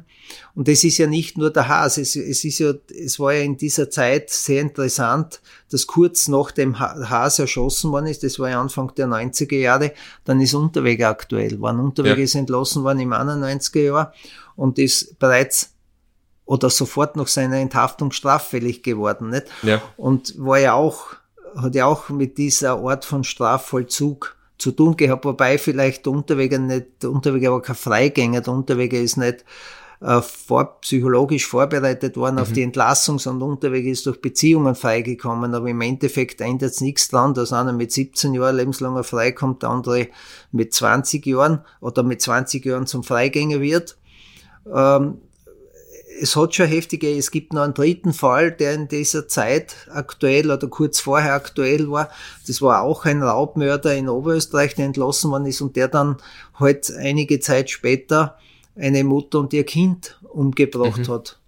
Und 0.55 0.69
das 0.69 0.85
ist 0.85 0.99
ja 0.99 1.07
nicht 1.07 1.39
nur 1.39 1.51
der 1.51 1.69
Haas. 1.69 1.99
Es, 1.99 2.17
es, 2.17 2.45
ist 2.45 2.59
ja, 2.59 2.73
es 2.89 3.19
war 3.19 3.33
ja 3.33 3.43
in 3.43 3.57
dieser 3.57 3.91
Zeit 3.91 4.31
sehr 4.31 4.61
interessant, 4.63 5.41
dass 5.71 5.87
kurz 5.87 6.29
nach 6.29 6.51
dem 6.51 6.79
Haas 6.79 7.39
erschossen 7.39 7.91
worden 7.91 8.07
ist, 8.07 8.23
das 8.23 8.39
war 8.39 8.51
ja 8.51 8.61
Anfang 8.61 8.95
der 8.95 9.07
90er 9.07 9.57
Jahre, 9.57 9.93
dann 10.25 10.41
ist 10.41 10.55
Unterwege 10.55 11.09
aktuell 11.09 11.59
worden. 11.61 11.81
Unterwege 11.81 12.19
ja. 12.19 12.25
ist 12.25 12.35
entlassen 12.35 12.85
worden 12.85 13.01
im 13.01 13.13
91er 13.13 13.81
Jahr 13.81 14.15
und 14.57 14.79
ist 14.79 15.19
bereits 15.19 15.73
oder 16.45 16.71
sofort 16.71 17.17
nach 17.17 17.27
seiner 17.27 17.57
Enthaftung 17.57 18.13
straffällig 18.13 18.85
geworden, 18.85 19.31
nicht? 19.31 19.47
Ja. 19.63 19.83
Und 19.97 20.35
war 20.39 20.59
ja 20.61 20.75
auch, 20.75 21.17
hat 21.57 21.75
ja 21.75 21.87
auch 21.87 22.09
mit 22.09 22.39
dieser 22.39 22.79
Art 22.79 23.05
von 23.05 23.25
Strafvollzug 23.25 24.36
zu 24.59 24.73
tun 24.73 24.97
gehabt, 24.97 25.25
wobei 25.25 25.59
vielleicht 25.59 26.07
der 26.07 26.13
Unterweger 26.13 26.59
nicht, 26.59 27.03
der 27.03 27.11
Unterweger 27.11 27.53
war 27.53 27.63
kein 27.63 27.77
Freigänger, 27.77 28.41
der 28.41 28.53
Unterweger 28.53 28.99
ist 28.99 29.17
nicht 29.17 29.45
äh, 30.01 30.21
vor, 30.21 30.81
psychologisch 30.81 31.47
vorbereitet 31.47 32.17
worden 32.17 32.37
mhm. 32.37 32.43
auf 32.43 32.53
die 32.53 32.63
Entlassung, 32.63 33.19
sondern 33.19 33.41
der 33.41 33.49
Unterweger 33.49 33.91
ist 33.91 34.07
durch 34.07 34.21
Beziehungen 34.21 34.75
freigekommen, 34.75 35.55
aber 35.55 35.69
im 35.69 35.81
Endeffekt 35.81 36.41
ändert 36.41 36.73
es 36.73 36.81
nichts 36.81 37.09
dran, 37.09 37.35
dass 37.35 37.53
einer 37.53 37.73
mit 37.73 37.93
17 37.93 38.35
Jahren 38.35 38.57
lebenslanger 38.57 39.05
freikommt, 39.05 39.63
der 39.63 39.71
andere 39.71 40.09
mit 40.53 40.75
20 40.75 41.25
Jahren 41.27 41.65
oder 41.81 42.03
mit 42.03 42.21
20 42.21 42.65
Jahren 42.65 42.87
zum 42.87 43.05
Freigänger 43.05 43.61
wird. 43.61 43.97
Ähm, 44.73 45.19
es 46.21 46.37
hat 46.37 46.55
schon 46.55 46.67
heftige, 46.67 47.17
es 47.17 47.31
gibt 47.31 47.53
noch 47.53 47.63
einen 47.63 47.75
dritten 47.75 48.13
Fall, 48.13 48.53
der 48.53 48.75
in 48.75 48.89
dieser 48.89 49.29
Zeit 49.29 49.77
aktuell 49.91 50.51
oder 50.51 50.69
kurz 50.69 51.01
vorher 51.01 51.35
aktuell 51.35 51.91
war. 51.91 52.11
Das 52.47 52.63
war 52.63 52.83
auch 52.83 53.05
ein 53.05 53.23
Raubmörder 53.23 53.95
in 53.95 54.09
Oberösterreich, 54.09 54.75
der 54.75 54.87
entlassen 54.87 55.31
worden 55.31 55.47
ist 55.47 55.61
und 55.61 55.77
der 55.77 55.89
dann 55.89 56.17
halt 56.55 56.93
einige 56.97 57.41
Zeit 57.41 57.71
später 57.71 58.37
eine 58.77 59.05
Mutter 59.05 59.41
und 59.41 59.53
ihr 59.53 59.65
Kind 59.65 60.19
umgebracht 60.23 61.09
mhm. 61.09 61.13
hat. 61.13 61.39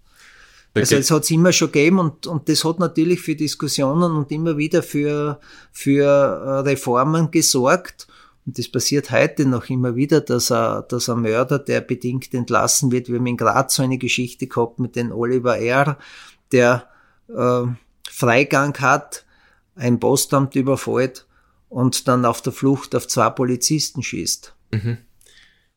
Okay. 0.71 0.81
Also 0.81 0.95
es 0.97 1.11
hat 1.11 1.23
es 1.23 1.31
immer 1.31 1.51
schon 1.51 1.71
gegeben 1.71 1.99
und, 1.99 2.27
und 2.27 2.47
das 2.47 2.63
hat 2.63 2.79
natürlich 2.79 3.21
für 3.21 3.35
Diskussionen 3.35 4.11
und 4.15 4.31
immer 4.31 4.57
wieder 4.57 4.83
für, 4.83 5.39
für 5.71 6.05
äh, 6.05 6.59
Reformen 6.59 7.31
gesorgt. 7.31 8.07
Und 8.49 8.57
das 8.57 8.67
passiert 8.67 9.11
heute 9.11 9.45
noch 9.45 9.69
immer 9.69 9.95
wieder, 9.95 10.21
dass 10.21 10.49
er, 10.49 10.81
dass 10.81 11.07
ein 11.07 11.21
Mörder, 11.21 11.59
der 11.59 11.81
bedingt 11.81 12.33
entlassen 12.33 12.91
wird, 12.91 13.07
wir 13.07 13.19
haben 13.19 13.27
in 13.27 13.37
Graz 13.37 13.75
so 13.75 13.83
eine 13.83 13.99
Geschichte 13.99 14.47
gehabt 14.47 14.79
mit 14.79 14.95
dem 14.95 15.11
Oliver 15.11 15.59
R., 15.59 15.99
der 16.51 16.89
äh, 17.27 17.61
Freigang 18.09 18.75
hat, 18.79 19.23
ein 19.75 19.99
Postamt 19.99 20.55
überfällt 20.55 21.27
und 21.69 22.07
dann 22.07 22.25
auf 22.25 22.41
der 22.41 22.51
Flucht 22.51 22.95
auf 22.95 23.07
zwei 23.07 23.29
Polizisten 23.29 24.01
schießt. 24.01 24.55
Mhm. 24.71 24.97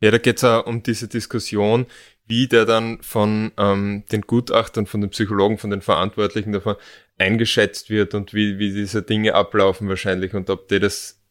Ja, 0.01 0.11
da 0.11 0.17
geht 0.17 0.39
es 0.39 0.45
auch 0.45 0.65
um 0.65 0.83
diese 0.83 1.09
Diskussion, 1.09 1.85
wie 2.27 2.49
der 2.49 2.65
dann 2.65 3.03
von 3.03 3.53
ähm, 3.59 4.05
den 4.11 4.23
Gutachtern, 4.23 4.87
von 4.87 5.03
den 5.03 5.11
Psychologen, 5.11 5.59
von 5.59 5.69
den 5.69 5.83
Verantwortlichen 5.83 6.53
davon 6.53 6.77
eingeschätzt 7.19 7.91
wird 7.91 8.15
und 8.15 8.33
wie, 8.33 8.59
wie 8.59 8.73
diese 8.73 9.03
Dinge 9.03 9.35
ablaufen 9.35 9.91
wahrscheinlich 9.91 10.33
und 10.33 10.49
ob 10.49 10.69
die 10.69 10.81
das 10.81 11.22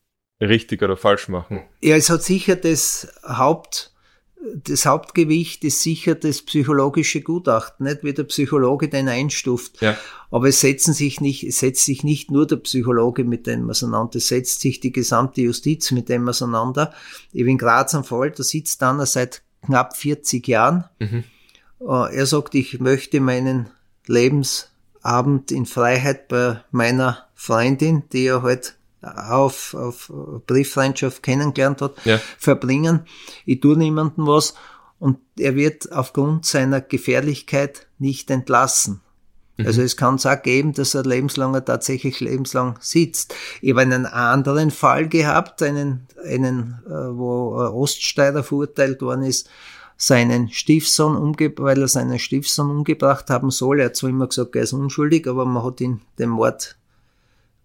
richtig 0.42 0.82
oder 0.82 0.98
falsch 0.98 1.30
machen. 1.30 1.62
Ja, 1.82 1.96
es 1.96 2.10
hat 2.10 2.24
sicher 2.24 2.56
das 2.56 3.08
Haupt, 3.24 3.92
das 4.64 4.86
Hauptgewicht 4.86 5.64
ist 5.64 5.82
sicher 5.82 6.16
das 6.16 6.42
psychologische 6.42 7.22
Gutachten, 7.22 7.86
nicht 7.86 8.04
wie 8.04 8.14
der 8.14 8.24
Psychologe 8.24 8.90
den 8.90 9.08
einstuft. 9.08 9.82
Ja. 9.82 9.98
Aber 10.32 10.48
es 10.48 10.62
setzen 10.62 10.94
sich 10.94 11.22
nicht, 11.22 11.44
es 11.44 11.60
setzt 11.60 11.86
sich 11.86 12.04
nicht 12.04 12.32
nur 12.32 12.48
der 12.48 12.56
Psychologe 12.58 13.24
mit 13.24 13.46
dem 13.46 13.70
auseinander, 13.70 14.16
es 14.16 14.30
setzt 14.30 14.62
sich 14.62 14.80
die 14.80 14.92
gesamte 14.92 15.42
Justiz 15.42 15.92
mit 15.92 16.10
dem 16.10 16.28
auseinander. 16.28 16.94
Ich 17.32 17.46
bin 17.46 17.58
Graz 17.58 17.94
am 17.94 18.04
Fall, 18.04 18.32
da 18.32 18.44
sitzt 18.44 18.82
dann 18.82 19.06
seit 19.06 19.44
knapp 19.64 19.96
40 19.96 20.48
Jahren. 20.48 20.86
Mhm. 21.00 21.24
Äh, 21.82 22.16
er 22.16 22.26
sagt, 22.26 22.56
ich 22.56 22.80
möchte 22.80 23.20
meinen 23.20 23.70
Lebensabend 24.08 25.52
in 25.52 25.66
Freiheit 25.66 26.28
bei 26.28 26.64
meiner 26.72 27.28
Freundin, 27.36 28.04
die 28.12 28.26
er 28.26 28.42
halt 28.42 28.76
auf, 29.02 29.74
auf 29.74 30.12
Brieffreundschaft 30.48 31.24
kennengelernt 31.24 31.82
hat, 31.82 31.94
ja. 32.06 32.20
verbringen. 32.38 33.02
Ich 33.46 33.60
tue 33.60 33.78
niemandem 33.78 34.28
was 34.28 34.54
und 35.00 35.18
er 35.40 35.56
wird 35.56 35.92
aufgrund 35.92 36.46
seiner 36.46 36.82
Gefährlichkeit 36.82 37.88
nicht 37.98 38.30
entlassen. 38.30 39.02
Mhm. 39.58 39.66
Also 39.66 39.82
es 39.82 39.98
kann 39.98 40.16
es 40.16 40.26
auch 40.26 40.42
geben, 40.42 40.74
dass 40.74 40.94
er 40.94 41.04
lebenslanger 41.04 41.66
tatsächlich 41.66 42.20
lebenslang 42.20 42.78
sitzt. 42.80 43.34
Ich 43.62 43.72
habe 43.72 43.82
einen 43.82 44.06
anderen 44.06 44.72
Fall 44.72 45.10
gehabt, 45.10 45.64
einen, 45.64 46.08
einen 46.24 46.80
äh, 46.86 46.92
wo 46.92 47.56
Oststeirer 47.56 48.44
verurteilt 48.44 49.02
worden 49.02 49.24
ist, 49.24 49.50
seinen 49.98 50.50
Stiefsohn 50.50 51.16
umgebracht, 51.16 51.64
weil 51.64 51.82
er 51.82 51.88
seinen 51.88 52.18
Stiefsohn 52.18 52.72
umgebracht 52.72 53.30
haben 53.30 53.52
soll. 53.52 53.80
Er 53.80 53.88
hat 53.88 53.96
zwar 53.96 54.10
immer 54.10 54.28
gesagt, 54.28 54.56
er 54.56 54.64
ist 54.64 54.74
unschuldig, 54.74 55.28
aber 55.28 55.46
man 55.46 55.64
hat 55.64 55.80
ihn 55.80 56.02
den 56.18 56.30
Mord 56.30 56.76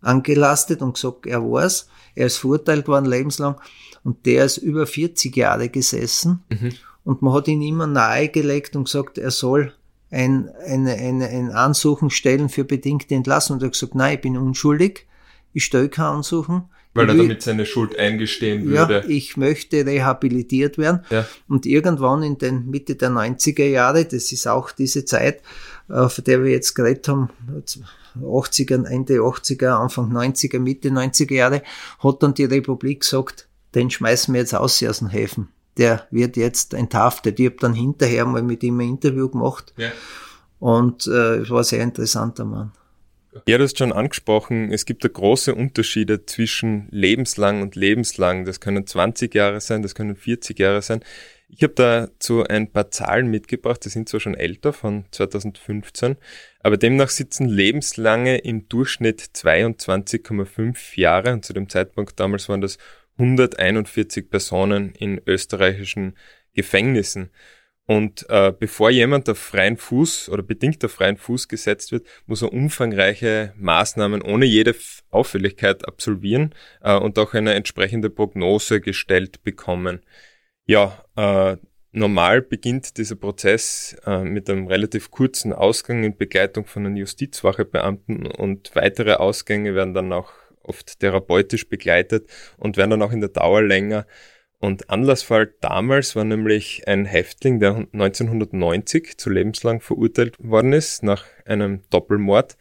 angelastet 0.01 0.83
und 0.83 0.95
gesagt, 0.95 1.27
er 1.27 1.43
war's. 1.43 1.89
Er 2.15 2.27
ist 2.27 2.39
verurteilt 2.39 2.89
worden 2.89 3.07
lebenslang 3.07 3.57
und 4.05 4.25
der 4.25 4.47
ist 4.47 4.57
über 4.57 4.87
40 4.87 5.37
Jahre 5.37 5.69
gesessen 5.69 6.45
mhm. 6.49 6.73
und 7.05 7.23
man 7.23 7.35
hat 7.35 7.49
ihn 7.49 7.61
immer 7.61 7.87
nahegelegt 7.87 8.75
und 8.75 8.85
gesagt, 8.85 9.19
er 9.19 9.31
soll 9.31 9.73
ein, 10.11 10.49
eine, 10.67 10.95
eine, 10.95 11.29
ein 11.29 11.51
Ansuchen 11.51 12.11
stellen 12.11 12.49
für 12.49 12.65
bedingte 12.65 13.15
Entlassung. 13.15 13.55
Und 13.55 13.63
er 13.63 13.67
hat 13.67 13.73
gesagt, 13.73 13.95
nein, 13.95 14.15
ich 14.15 14.21
bin 14.21 14.37
unschuldig, 14.37 15.07
ich 15.53 15.65
stelle 15.65 15.89
kein 15.89 16.07
Ansuchen, 16.07 16.65
Weil 16.95 17.09
er 17.09 17.15
damit 17.15 17.43
seine 17.43 17.67
Schuld 17.67 17.99
eingestehen 17.99 18.67
würde. 18.67 19.03
Ja, 19.05 19.05
ich 19.09 19.37
möchte 19.37 19.85
rehabilitiert 19.85 20.79
werden. 20.79 21.01
Ja. 21.11 21.27
Und 21.49 21.67
irgendwann 21.67 22.23
in 22.23 22.39
den 22.39 22.71
Mitte 22.71 22.95
der 22.95 23.11
90er 23.11 23.67
Jahre, 23.67 24.05
das 24.05 24.33
ist 24.33 24.47
auch 24.47 24.71
diese 24.71 25.05
Zeit, 25.05 25.43
äh, 25.89 26.09
von 26.09 26.25
der 26.25 26.45
wir 26.45 26.51
jetzt 26.51 26.75
geredet 26.75 27.09
haben, 27.09 27.31
80er, 28.23 28.87
Ende 28.87 29.15
80er, 29.21 29.81
Anfang 29.81 30.13
90er, 30.13 30.59
Mitte 30.59 30.89
90er 30.89 31.35
Jahre, 31.35 31.63
hat 31.99 32.23
dann 32.23 32.35
die 32.35 32.45
Republik 32.45 33.01
gesagt, 33.01 33.49
den 33.75 33.91
schmeißen 33.91 34.33
wir 34.33 34.41
jetzt 34.41 34.55
aus 34.55 34.83
aus 34.83 34.99
den 35.01 35.09
Häfen. 35.09 35.49
Der 35.77 36.07
wird 36.11 36.37
jetzt 36.37 36.73
enthaftet. 36.73 37.39
Ich 37.39 37.47
habe 37.47 37.57
dann 37.61 37.75
hinterher 37.75 38.25
mal 38.25 38.43
mit 38.43 38.63
ihm 38.63 38.81
ein 38.81 38.89
Interview 38.89 39.29
gemacht. 39.29 39.75
Ja. 39.77 39.91
Und 40.59 41.07
äh, 41.07 41.37
es 41.37 41.51
war 41.51 41.59
ein 41.59 41.65
sehr 41.65 41.83
interessanter 41.83 42.47
Mann. 42.47 42.73
Ja, 43.47 43.59
du 43.59 43.65
hast 43.65 43.77
schon 43.77 43.93
angesprochen, 43.93 44.73
es 44.73 44.87
gibt 44.87 45.05
da 45.05 45.09
große 45.09 45.55
Unterschiede 45.55 46.25
zwischen 46.25 46.89
lebenslang 46.91 47.61
und 47.61 47.77
lebenslang. 47.77 48.47
Das 48.47 48.61
können 48.61 48.87
20 48.87 49.35
Jahre 49.35 49.61
sein, 49.61 49.83
das 49.83 49.95
können 49.95 50.17
40 50.17 50.59
Jahre 50.59 50.81
sein. 50.81 51.01
Ich 51.49 51.63
habe 51.63 51.75
dazu 51.75 52.43
ein 52.43 52.73
paar 52.73 52.91
Zahlen 52.91 53.29
mitgebracht, 53.29 53.85
die 53.85 53.89
sind 53.89 54.09
zwar 54.09 54.19
schon 54.19 54.35
älter, 54.35 54.73
von 54.73 55.05
2015, 55.13 56.17
aber 56.61 56.77
demnach 56.77 57.09
sitzen 57.09 57.49
lebenslange 57.49 58.39
im 58.39 58.69
Durchschnitt 58.69 59.21
22,5 59.21 60.99
Jahre 60.99 61.33
und 61.33 61.45
zu 61.45 61.53
dem 61.53 61.69
Zeitpunkt 61.69 62.19
damals 62.19 62.49
waren 62.49 62.61
das 62.61 62.79
141 63.19 64.29
Personen 64.29 64.93
in 64.95 65.21
österreichischen 65.25 66.17
Gefängnissen. 66.53 67.31
Und 67.87 68.29
äh, 68.29 68.53
bevor 68.53 68.91
jemand 68.91 69.29
auf 69.29 69.39
freien 69.39 69.77
Fuß 69.77 70.29
oder 70.31 70.43
bedingt 70.43 70.85
auf 70.85 70.91
freien 70.91 71.17
Fuß 71.17 71.47
gesetzt 71.47 71.93
wird, 71.93 72.05
muss 72.27 72.43
er 72.43 72.53
umfangreiche 72.53 73.55
Maßnahmen 73.57 74.23
ohne 74.23 74.45
jede 74.45 74.75
Auffälligkeit 75.11 75.87
absolvieren 75.87 76.53
äh, 76.83 76.97
und 76.97 77.17
auch 77.21 77.35
eine 77.35 77.55
entsprechende 77.55 78.11
Prognose 78.11 78.81
gestellt 78.81 79.45
bekommen. 79.45 80.01
Ja, 80.67 81.05
äh, 81.17 81.57
normal 81.93 82.43
beginnt 82.43 82.99
dieser 82.99 83.15
Prozess 83.15 83.97
äh, 84.05 84.25
mit 84.25 84.51
einem 84.51 84.67
relativ 84.67 85.11
kurzen 85.13 85.53
Ausgang 85.53 86.03
in 86.03 86.17
Begleitung 86.17 86.67
von 86.67 86.85
einem 86.85 86.97
Justizwachebeamten 86.97 88.27
und 88.27 88.75
weitere 88.75 89.15
Ausgänge 89.15 89.75
werden 89.77 89.95
dann 89.95 90.13
auch 90.13 90.33
oft 90.63 90.99
therapeutisch 90.99 91.69
begleitet 91.69 92.29
und 92.57 92.77
werden 92.77 92.91
dann 92.91 93.03
auch 93.03 93.13
in 93.13 93.21
der 93.21 93.31
Dauer 93.31 93.63
länger. 93.63 94.07
Und 94.59 94.91
Anlassfall 94.91 95.55
damals 95.61 96.17
war 96.17 96.25
nämlich 96.25 96.89
ein 96.89 97.05
Häftling, 97.05 97.61
der 97.61 97.87
1990 97.93 99.19
zu 99.19 99.31
lebenslang 99.31 99.81
verurteilt 99.81 100.35
worden 100.39 100.73
ist 100.73 101.05
nach 101.05 101.25
einem 101.45 101.83
Doppelmord 101.91 102.57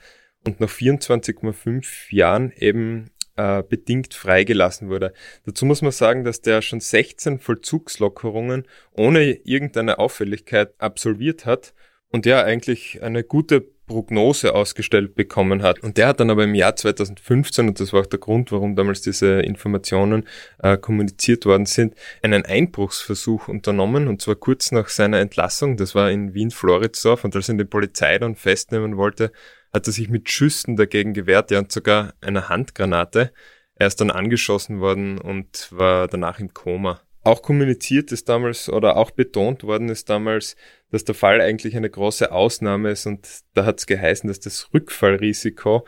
und 0.45 0.59
nach 0.59 0.69
24,5 0.69 2.13
Jahren 2.13 2.51
eben 2.51 3.09
äh, 3.35 3.63
bedingt 3.63 4.13
freigelassen 4.13 4.89
wurde. 4.89 5.13
Dazu 5.45 5.65
muss 5.65 5.81
man 5.81 5.91
sagen, 5.91 6.23
dass 6.23 6.41
der 6.41 6.61
schon 6.61 6.79
16 6.79 7.39
Vollzugslockerungen 7.39 8.65
ohne 8.91 9.31
irgendeine 9.43 9.99
Auffälligkeit 9.99 10.73
absolviert 10.79 11.45
hat 11.45 11.73
und 12.09 12.25
der 12.25 12.45
eigentlich 12.45 13.01
eine 13.03 13.23
gute 13.23 13.65
Prognose 13.87 14.55
ausgestellt 14.55 15.15
bekommen 15.15 15.61
hat. 15.61 15.83
Und 15.83 15.97
der 15.97 16.07
hat 16.07 16.19
dann 16.19 16.29
aber 16.29 16.43
im 16.43 16.55
Jahr 16.55 16.75
2015, 16.75 17.67
und 17.67 17.79
das 17.79 17.93
war 17.93 18.01
auch 18.01 18.05
der 18.05 18.19
Grund, 18.19 18.51
warum 18.51 18.75
damals 18.75 19.01
diese 19.01 19.41
Informationen 19.41 20.27
äh, 20.59 20.77
kommuniziert 20.77 21.45
worden 21.45 21.65
sind, 21.65 21.93
einen 22.21 22.45
Einbruchsversuch 22.45 23.47
unternommen, 23.47 24.07
und 24.07 24.21
zwar 24.21 24.35
kurz 24.35 24.71
nach 24.71 24.89
seiner 24.89 25.19
Entlassung. 25.19 25.77
Das 25.77 25.93
war 25.93 26.09
in 26.09 26.33
Wien-Floridsdorf, 26.33 27.23
und 27.23 27.35
als 27.35 27.49
ihn 27.49 27.57
die 27.57 27.65
Polizei 27.65 28.17
dann 28.17 28.35
festnehmen 28.35 28.97
wollte, 28.97 29.31
hat 29.75 29.87
er 29.87 29.93
sich 29.93 30.09
mit 30.09 30.29
Schüssen 30.29 30.77
dagegen 30.77 31.13
gewehrt, 31.13 31.51
ja, 31.51 31.59
und 31.59 31.71
sogar 31.71 32.13
einer 32.21 32.47
Handgranate. 32.47 33.33
Er 33.75 33.87
ist 33.87 33.99
dann 33.99 34.09
angeschossen 34.09 34.79
worden 34.79 35.17
und 35.17 35.67
war 35.71 36.07
danach 36.07 36.39
im 36.39 36.53
Koma. 36.53 37.01
Auch 37.23 37.41
kommuniziert 37.41 38.11
ist 38.11 38.29
damals 38.29 38.69
oder 38.69 38.95
auch 38.95 39.11
betont 39.11 39.63
worden 39.63 39.89
ist 39.89 40.09
damals, 40.09 40.55
dass 40.91 41.03
der 41.03 41.15
Fall 41.15 41.41
eigentlich 41.41 41.75
eine 41.75 41.89
große 41.89 42.31
Ausnahme 42.31 42.91
ist 42.91 43.05
und 43.05 43.27
da 43.53 43.65
hat 43.65 43.79
es 43.79 43.85
geheißen, 43.85 44.27
dass 44.29 44.39
das 44.39 44.73
Rückfallrisiko 44.73 45.85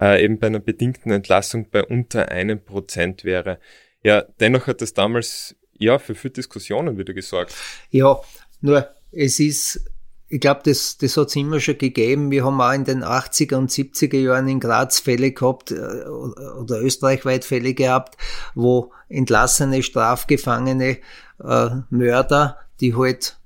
äh, 0.00 0.22
eben 0.22 0.38
bei 0.38 0.48
einer 0.48 0.58
bedingten 0.58 1.10
Entlassung 1.10 1.70
bei 1.70 1.82
unter 1.82 2.28
einem 2.28 2.62
Prozent 2.62 3.24
wäre. 3.24 3.58
Ja, 4.02 4.22
dennoch 4.40 4.66
hat 4.66 4.82
das 4.82 4.92
damals 4.92 5.56
ja 5.78 5.98
für 5.98 6.14
viele 6.14 6.32
Diskussionen 6.32 6.98
wieder 6.98 7.14
gesorgt. 7.14 7.54
Ja, 7.90 8.20
nur 8.60 8.90
es 9.12 9.40
ist 9.40 9.89
ich 10.32 10.40
glaube, 10.40 10.60
das, 10.64 10.96
das 10.96 11.16
hat 11.16 11.26
es 11.26 11.36
immer 11.36 11.58
schon 11.58 11.76
gegeben. 11.76 12.30
Wir 12.30 12.44
haben 12.44 12.60
auch 12.60 12.72
in 12.72 12.84
den 12.84 13.02
80er 13.02 13.56
und 13.56 13.70
70er 13.70 14.16
Jahren 14.16 14.46
in 14.46 14.60
Graz 14.60 15.00
Fälle 15.00 15.32
gehabt 15.32 15.72
äh, 15.72 15.74
oder 15.74 16.80
österreichweit 16.80 17.44
Fälle 17.44 17.74
gehabt, 17.74 18.16
wo 18.54 18.92
entlassene, 19.08 19.82
strafgefangene 19.82 20.98
äh, 21.42 21.70
Mörder, 21.90 22.58
die 22.80 22.94
halt 22.94 23.39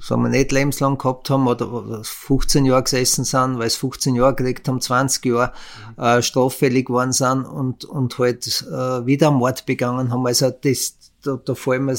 sagen 0.00 0.22
wir 0.22 0.30
nicht 0.30 0.52
lebenslang 0.52 0.96
gehabt 0.96 1.28
haben 1.28 1.46
oder 1.46 2.02
15 2.02 2.64
Jahre 2.64 2.84
gesessen 2.84 3.24
sind, 3.24 3.58
weil 3.58 3.66
es 3.66 3.76
15 3.76 4.14
Jahre 4.14 4.34
gekriegt 4.34 4.66
haben, 4.68 4.80
20 4.80 5.24
Jahre 5.26 5.52
äh, 5.98 6.22
straffällig 6.22 6.86
geworden 6.86 7.12
sind 7.12 7.44
und, 7.44 7.84
und 7.84 8.18
halt 8.18 8.46
äh, 8.70 9.06
wieder 9.06 9.30
Mord 9.30 9.66
begangen 9.66 10.10
haben. 10.10 10.26
Also 10.26 10.50
das, 10.50 10.96
da, 11.22 11.36
da 11.36 11.54
fallen 11.54 11.84
mir 11.84 11.96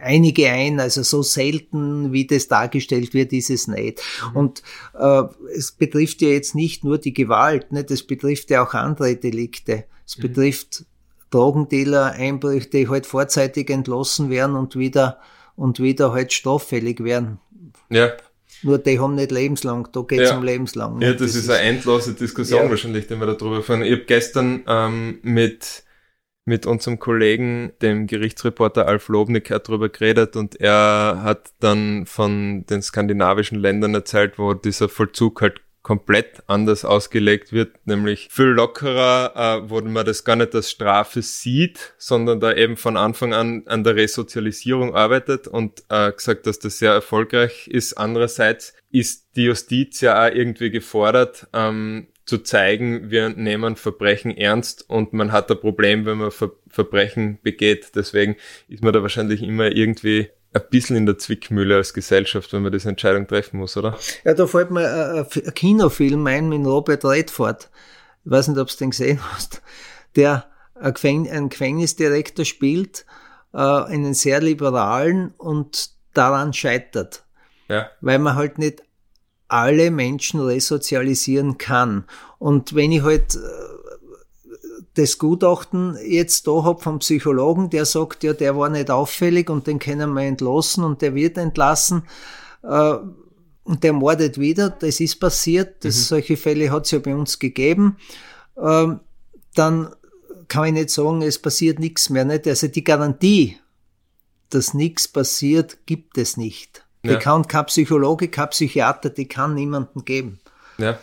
einige 0.00 0.50
ein, 0.50 0.78
also 0.78 1.02
so 1.02 1.22
selten, 1.22 2.12
wie 2.12 2.26
das 2.26 2.48
dargestellt 2.48 3.14
wird, 3.14 3.32
ist 3.32 3.48
es 3.48 3.66
nicht. 3.66 4.02
Mhm. 4.30 4.36
Und 4.36 4.62
äh, 4.98 5.22
es 5.56 5.72
betrifft 5.72 6.20
ja 6.20 6.28
jetzt 6.28 6.54
nicht 6.54 6.84
nur 6.84 6.98
die 6.98 7.14
Gewalt, 7.14 7.72
ne? 7.72 7.82
das 7.82 8.02
betrifft 8.02 8.50
ja 8.50 8.62
auch 8.62 8.74
andere 8.74 9.16
Delikte. 9.16 9.84
Es 10.06 10.18
mhm. 10.18 10.22
betrifft 10.22 10.84
Drogendealer, 11.30 12.12
Einbrüche, 12.12 12.68
die 12.68 12.88
halt 12.88 13.06
vorzeitig 13.06 13.70
entlassen 13.70 14.28
werden 14.28 14.56
und 14.56 14.76
wieder 14.76 15.18
und 15.60 15.78
wieder 15.78 16.12
halt 16.12 16.32
straffällig 16.32 17.04
werden. 17.04 17.38
Ja. 17.90 18.12
Nur 18.62 18.78
die 18.78 18.98
haben 18.98 19.14
nicht 19.14 19.30
lebenslang, 19.30 19.88
da 19.92 20.00
geht 20.00 20.20
es 20.20 20.30
ja. 20.30 20.36
um 20.36 20.42
lebenslang. 20.42 21.00
Ja, 21.02 21.12
das, 21.12 21.20
das 21.20 21.34
ist 21.34 21.50
eine 21.50 21.60
endlose 21.60 22.14
Diskussion 22.14 22.64
ja. 22.64 22.70
wahrscheinlich, 22.70 23.06
die 23.06 23.16
wir 23.16 23.26
da 23.26 23.34
drüber 23.34 23.62
fahren. 23.62 23.82
Ich 23.82 23.92
habe 23.92 24.04
gestern 24.04 24.64
ähm, 24.66 25.18
mit, 25.22 25.84
mit 26.46 26.64
unserem 26.64 26.98
Kollegen, 26.98 27.72
dem 27.82 28.06
Gerichtsreporter 28.06 28.88
Alf 28.88 29.08
Lobnick, 29.08 29.48
darüber 29.48 29.90
geredet 29.90 30.34
und 30.34 30.58
er 30.58 31.20
hat 31.22 31.50
dann 31.60 32.06
von 32.06 32.64
den 32.66 32.80
skandinavischen 32.80 33.58
Ländern 33.58 33.94
erzählt, 33.94 34.38
wo 34.38 34.54
dieser 34.54 34.88
Vollzug 34.88 35.42
halt 35.42 35.60
komplett 35.90 36.44
anders 36.46 36.84
ausgelegt 36.84 37.52
wird, 37.52 37.84
nämlich 37.84 38.28
viel 38.30 38.44
lockerer, 38.44 39.64
äh, 39.64 39.70
wo 39.70 39.80
man 39.80 40.06
das 40.06 40.22
gar 40.22 40.36
nicht 40.36 40.54
als 40.54 40.70
Strafe 40.70 41.20
sieht, 41.20 41.94
sondern 41.98 42.38
da 42.38 42.52
eben 42.52 42.76
von 42.76 42.96
Anfang 42.96 43.34
an 43.34 43.64
an 43.66 43.82
der 43.82 43.96
Resozialisierung 43.96 44.94
arbeitet 44.94 45.48
und 45.48 45.82
äh, 45.88 46.12
gesagt, 46.12 46.46
dass 46.46 46.60
das 46.60 46.78
sehr 46.78 46.92
erfolgreich 46.92 47.66
ist. 47.66 47.94
Andererseits 47.94 48.72
ist 48.92 49.34
die 49.34 49.46
Justiz 49.46 50.00
ja 50.00 50.24
auch 50.24 50.32
irgendwie 50.32 50.70
gefordert, 50.70 51.48
ähm, 51.52 52.06
zu 52.24 52.38
zeigen, 52.38 53.10
wir 53.10 53.30
nehmen 53.30 53.74
Verbrechen 53.74 54.30
ernst 54.36 54.88
und 54.88 55.12
man 55.12 55.32
hat 55.32 55.50
ein 55.50 55.58
Problem, 55.58 56.06
wenn 56.06 56.18
man 56.18 56.30
Ver 56.30 56.52
Verbrechen 56.68 57.40
begeht. 57.42 57.96
Deswegen 57.96 58.36
ist 58.68 58.84
man 58.84 58.92
da 58.92 59.02
wahrscheinlich 59.02 59.42
immer 59.42 59.72
irgendwie 59.72 60.28
ein 60.52 60.62
bisschen 60.70 60.96
in 60.96 61.06
der 61.06 61.18
Zwickmühle 61.18 61.76
als 61.76 61.94
Gesellschaft, 61.94 62.52
wenn 62.52 62.62
man 62.62 62.72
diese 62.72 62.88
Entscheidung 62.88 63.26
treffen 63.26 63.58
muss, 63.58 63.76
oder? 63.76 63.98
Ja, 64.24 64.34
da 64.34 64.46
fällt 64.46 64.70
mir 64.70 65.26
ein 65.36 65.54
Kinofilm 65.54 66.26
ein 66.26 66.48
mit 66.48 66.66
Robert 66.66 67.04
Redford. 67.04 67.70
Ich 68.24 68.30
weiß 68.30 68.48
nicht, 68.48 68.58
ob 68.58 68.68
du 68.68 68.76
den 68.76 68.90
gesehen 68.90 69.20
hast. 69.32 69.62
Der 70.16 70.46
einen 70.74 71.48
Gefängnisdirektor 71.48 72.44
spielt, 72.44 73.04
äh, 73.52 73.58
einen 73.58 74.14
sehr 74.14 74.40
liberalen 74.40 75.34
und 75.36 75.90
daran 76.14 76.52
scheitert. 76.52 77.24
Ja. 77.68 77.90
Weil 78.00 78.18
man 78.18 78.34
halt 78.34 78.58
nicht 78.58 78.82
alle 79.48 79.90
Menschen 79.90 80.40
resozialisieren 80.40 81.58
kann. 81.58 82.04
Und 82.38 82.74
wenn 82.74 82.92
ich 82.92 83.02
halt 83.02 83.34
äh, 83.34 83.38
das 84.94 85.18
Gutachten 85.18 85.96
jetzt 86.04 86.46
da 86.46 86.64
hab 86.64 86.82
vom 86.82 86.98
Psychologen, 86.98 87.70
der 87.70 87.84
sagt, 87.84 88.24
ja, 88.24 88.32
der 88.32 88.56
war 88.56 88.68
nicht 88.68 88.90
auffällig 88.90 89.48
und 89.48 89.66
den 89.66 89.78
können 89.78 90.12
wir 90.12 90.22
entlassen 90.22 90.84
und 90.84 91.00
der 91.02 91.14
wird 91.14 91.38
entlassen. 91.38 92.02
Äh, 92.62 92.94
und 93.62 93.84
der 93.84 93.92
mordet 93.92 94.38
wieder, 94.38 94.70
das 94.70 95.00
ist 95.00 95.20
passiert, 95.20 95.84
das, 95.84 95.96
mhm. 95.96 96.00
solche 96.00 96.36
Fälle 96.36 96.72
hat 96.72 96.86
es 96.86 96.90
ja 96.90 96.98
bei 96.98 97.14
uns 97.14 97.38
gegeben. 97.38 97.98
Ähm, 98.60 99.00
dann 99.54 99.94
kann 100.48 100.66
ich 100.66 100.72
nicht 100.72 100.90
sagen, 100.90 101.22
es 101.22 101.38
passiert 101.38 101.78
nichts 101.78 102.10
mehr. 102.10 102.24
Nicht? 102.24 102.46
Also 102.46 102.66
die 102.66 102.82
Garantie, 102.82 103.58
dass 104.48 104.74
nichts 104.74 105.06
passiert, 105.06 105.86
gibt 105.86 106.18
es 106.18 106.36
nicht. 106.36 106.84
Ja. 107.04 107.12
Die 107.12 107.18
kann 107.18 107.46
kein 107.46 107.66
Psychologe, 107.66 108.28
kein 108.28 108.50
Psychiater, 108.50 109.10
die 109.10 109.28
kann 109.28 109.54
niemanden 109.54 110.04
geben. 110.04 110.40
Ja. 110.78 110.98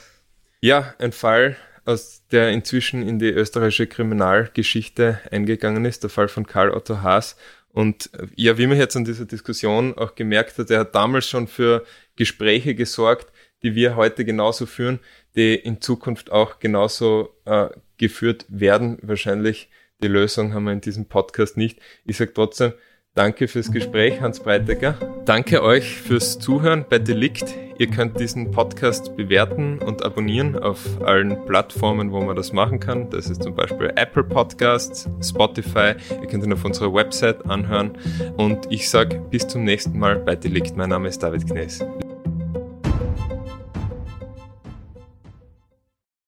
Ja, 0.60 0.94
ein 1.00 1.12
Fall, 1.12 1.56
aus 1.88 2.24
der 2.32 2.50
inzwischen 2.50 3.02
in 3.02 3.18
die 3.18 3.30
österreichische 3.30 3.88
Kriminalgeschichte 3.88 5.22
eingegangen 5.32 5.86
ist, 5.86 6.04
der 6.04 6.10
Fall 6.10 6.28
von 6.28 6.46
Karl 6.46 6.72
Otto 6.72 7.02
Haas. 7.02 7.38
Und 7.70 8.10
äh, 8.14 8.28
ja, 8.36 8.58
wie 8.58 8.68
man 8.68 8.78
jetzt 8.78 8.98
an 8.98 9.06
dieser 9.06 9.26
Diskussion 9.26 9.98
auch 9.98 10.16
gemerkt 10.16 10.58
hat, 10.58 10.70
er 10.70 10.82
hat 10.82 10.96
damals 10.96 11.30
schon 11.30 11.48
für 11.48 11.86
Gespräche 12.18 12.76
gesorgt, 12.76 13.32
die 13.64 13.74
wir 13.74 13.96
heute 13.96 14.26
genauso 14.26 14.66
führen, 14.66 15.00
die 15.36 15.56
in 15.56 15.80
Zukunft 15.80 16.30
auch 16.30 16.60
genauso 16.60 17.34
äh, 17.46 17.70
geführt 17.98 18.46
werden. 18.50 18.98
Wahrscheinlich 19.02 19.70
die 20.04 20.08
Lösung 20.08 20.54
haben 20.54 20.66
wir 20.66 20.74
in 20.74 20.82
diesem 20.82 21.06
Podcast 21.06 21.56
nicht. 21.56 21.80
Ich 22.04 22.18
sage 22.18 22.34
trotzdem, 22.34 22.74
Danke 23.18 23.48
fürs 23.48 23.72
Gespräch, 23.72 24.22
Hans 24.22 24.40
Breitegger. 24.40 24.94
Danke 25.26 25.64
euch 25.64 25.98
fürs 25.98 26.38
Zuhören 26.38 26.86
bei 26.88 27.00
Delikt. 27.00 27.56
Ihr 27.80 27.88
könnt 27.88 28.20
diesen 28.20 28.52
Podcast 28.52 29.18
bewerten 29.18 29.80
und 29.80 30.06
abonnieren 30.06 30.56
auf 30.56 31.02
allen 31.02 31.44
Plattformen, 31.48 32.12
wo 32.12 32.22
man 32.22 32.36
das 32.36 32.54
machen 32.54 32.80
kann. 32.80 33.10
Das 33.10 33.28
ist 33.28 33.42
zum 33.42 33.56
Beispiel 33.56 33.92
Apple 33.96 34.24
Podcasts, 34.24 35.10
Spotify. 35.20 35.96
Ihr 36.22 36.28
könnt 36.28 36.44
ihn 36.44 36.54
auf 36.54 36.64
unserer 36.64 36.94
Website 36.94 37.44
anhören. 37.48 37.98
Und 38.38 38.72
ich 38.72 38.88
sage 38.88 39.20
bis 39.32 39.48
zum 39.48 39.64
nächsten 39.64 39.98
Mal 39.98 40.18
bei 40.18 40.36
Delikt. 40.36 40.78
Mein 40.78 40.90
Name 40.90 41.08
ist 41.08 41.24
David 41.24 41.50
Knees. 41.50 41.84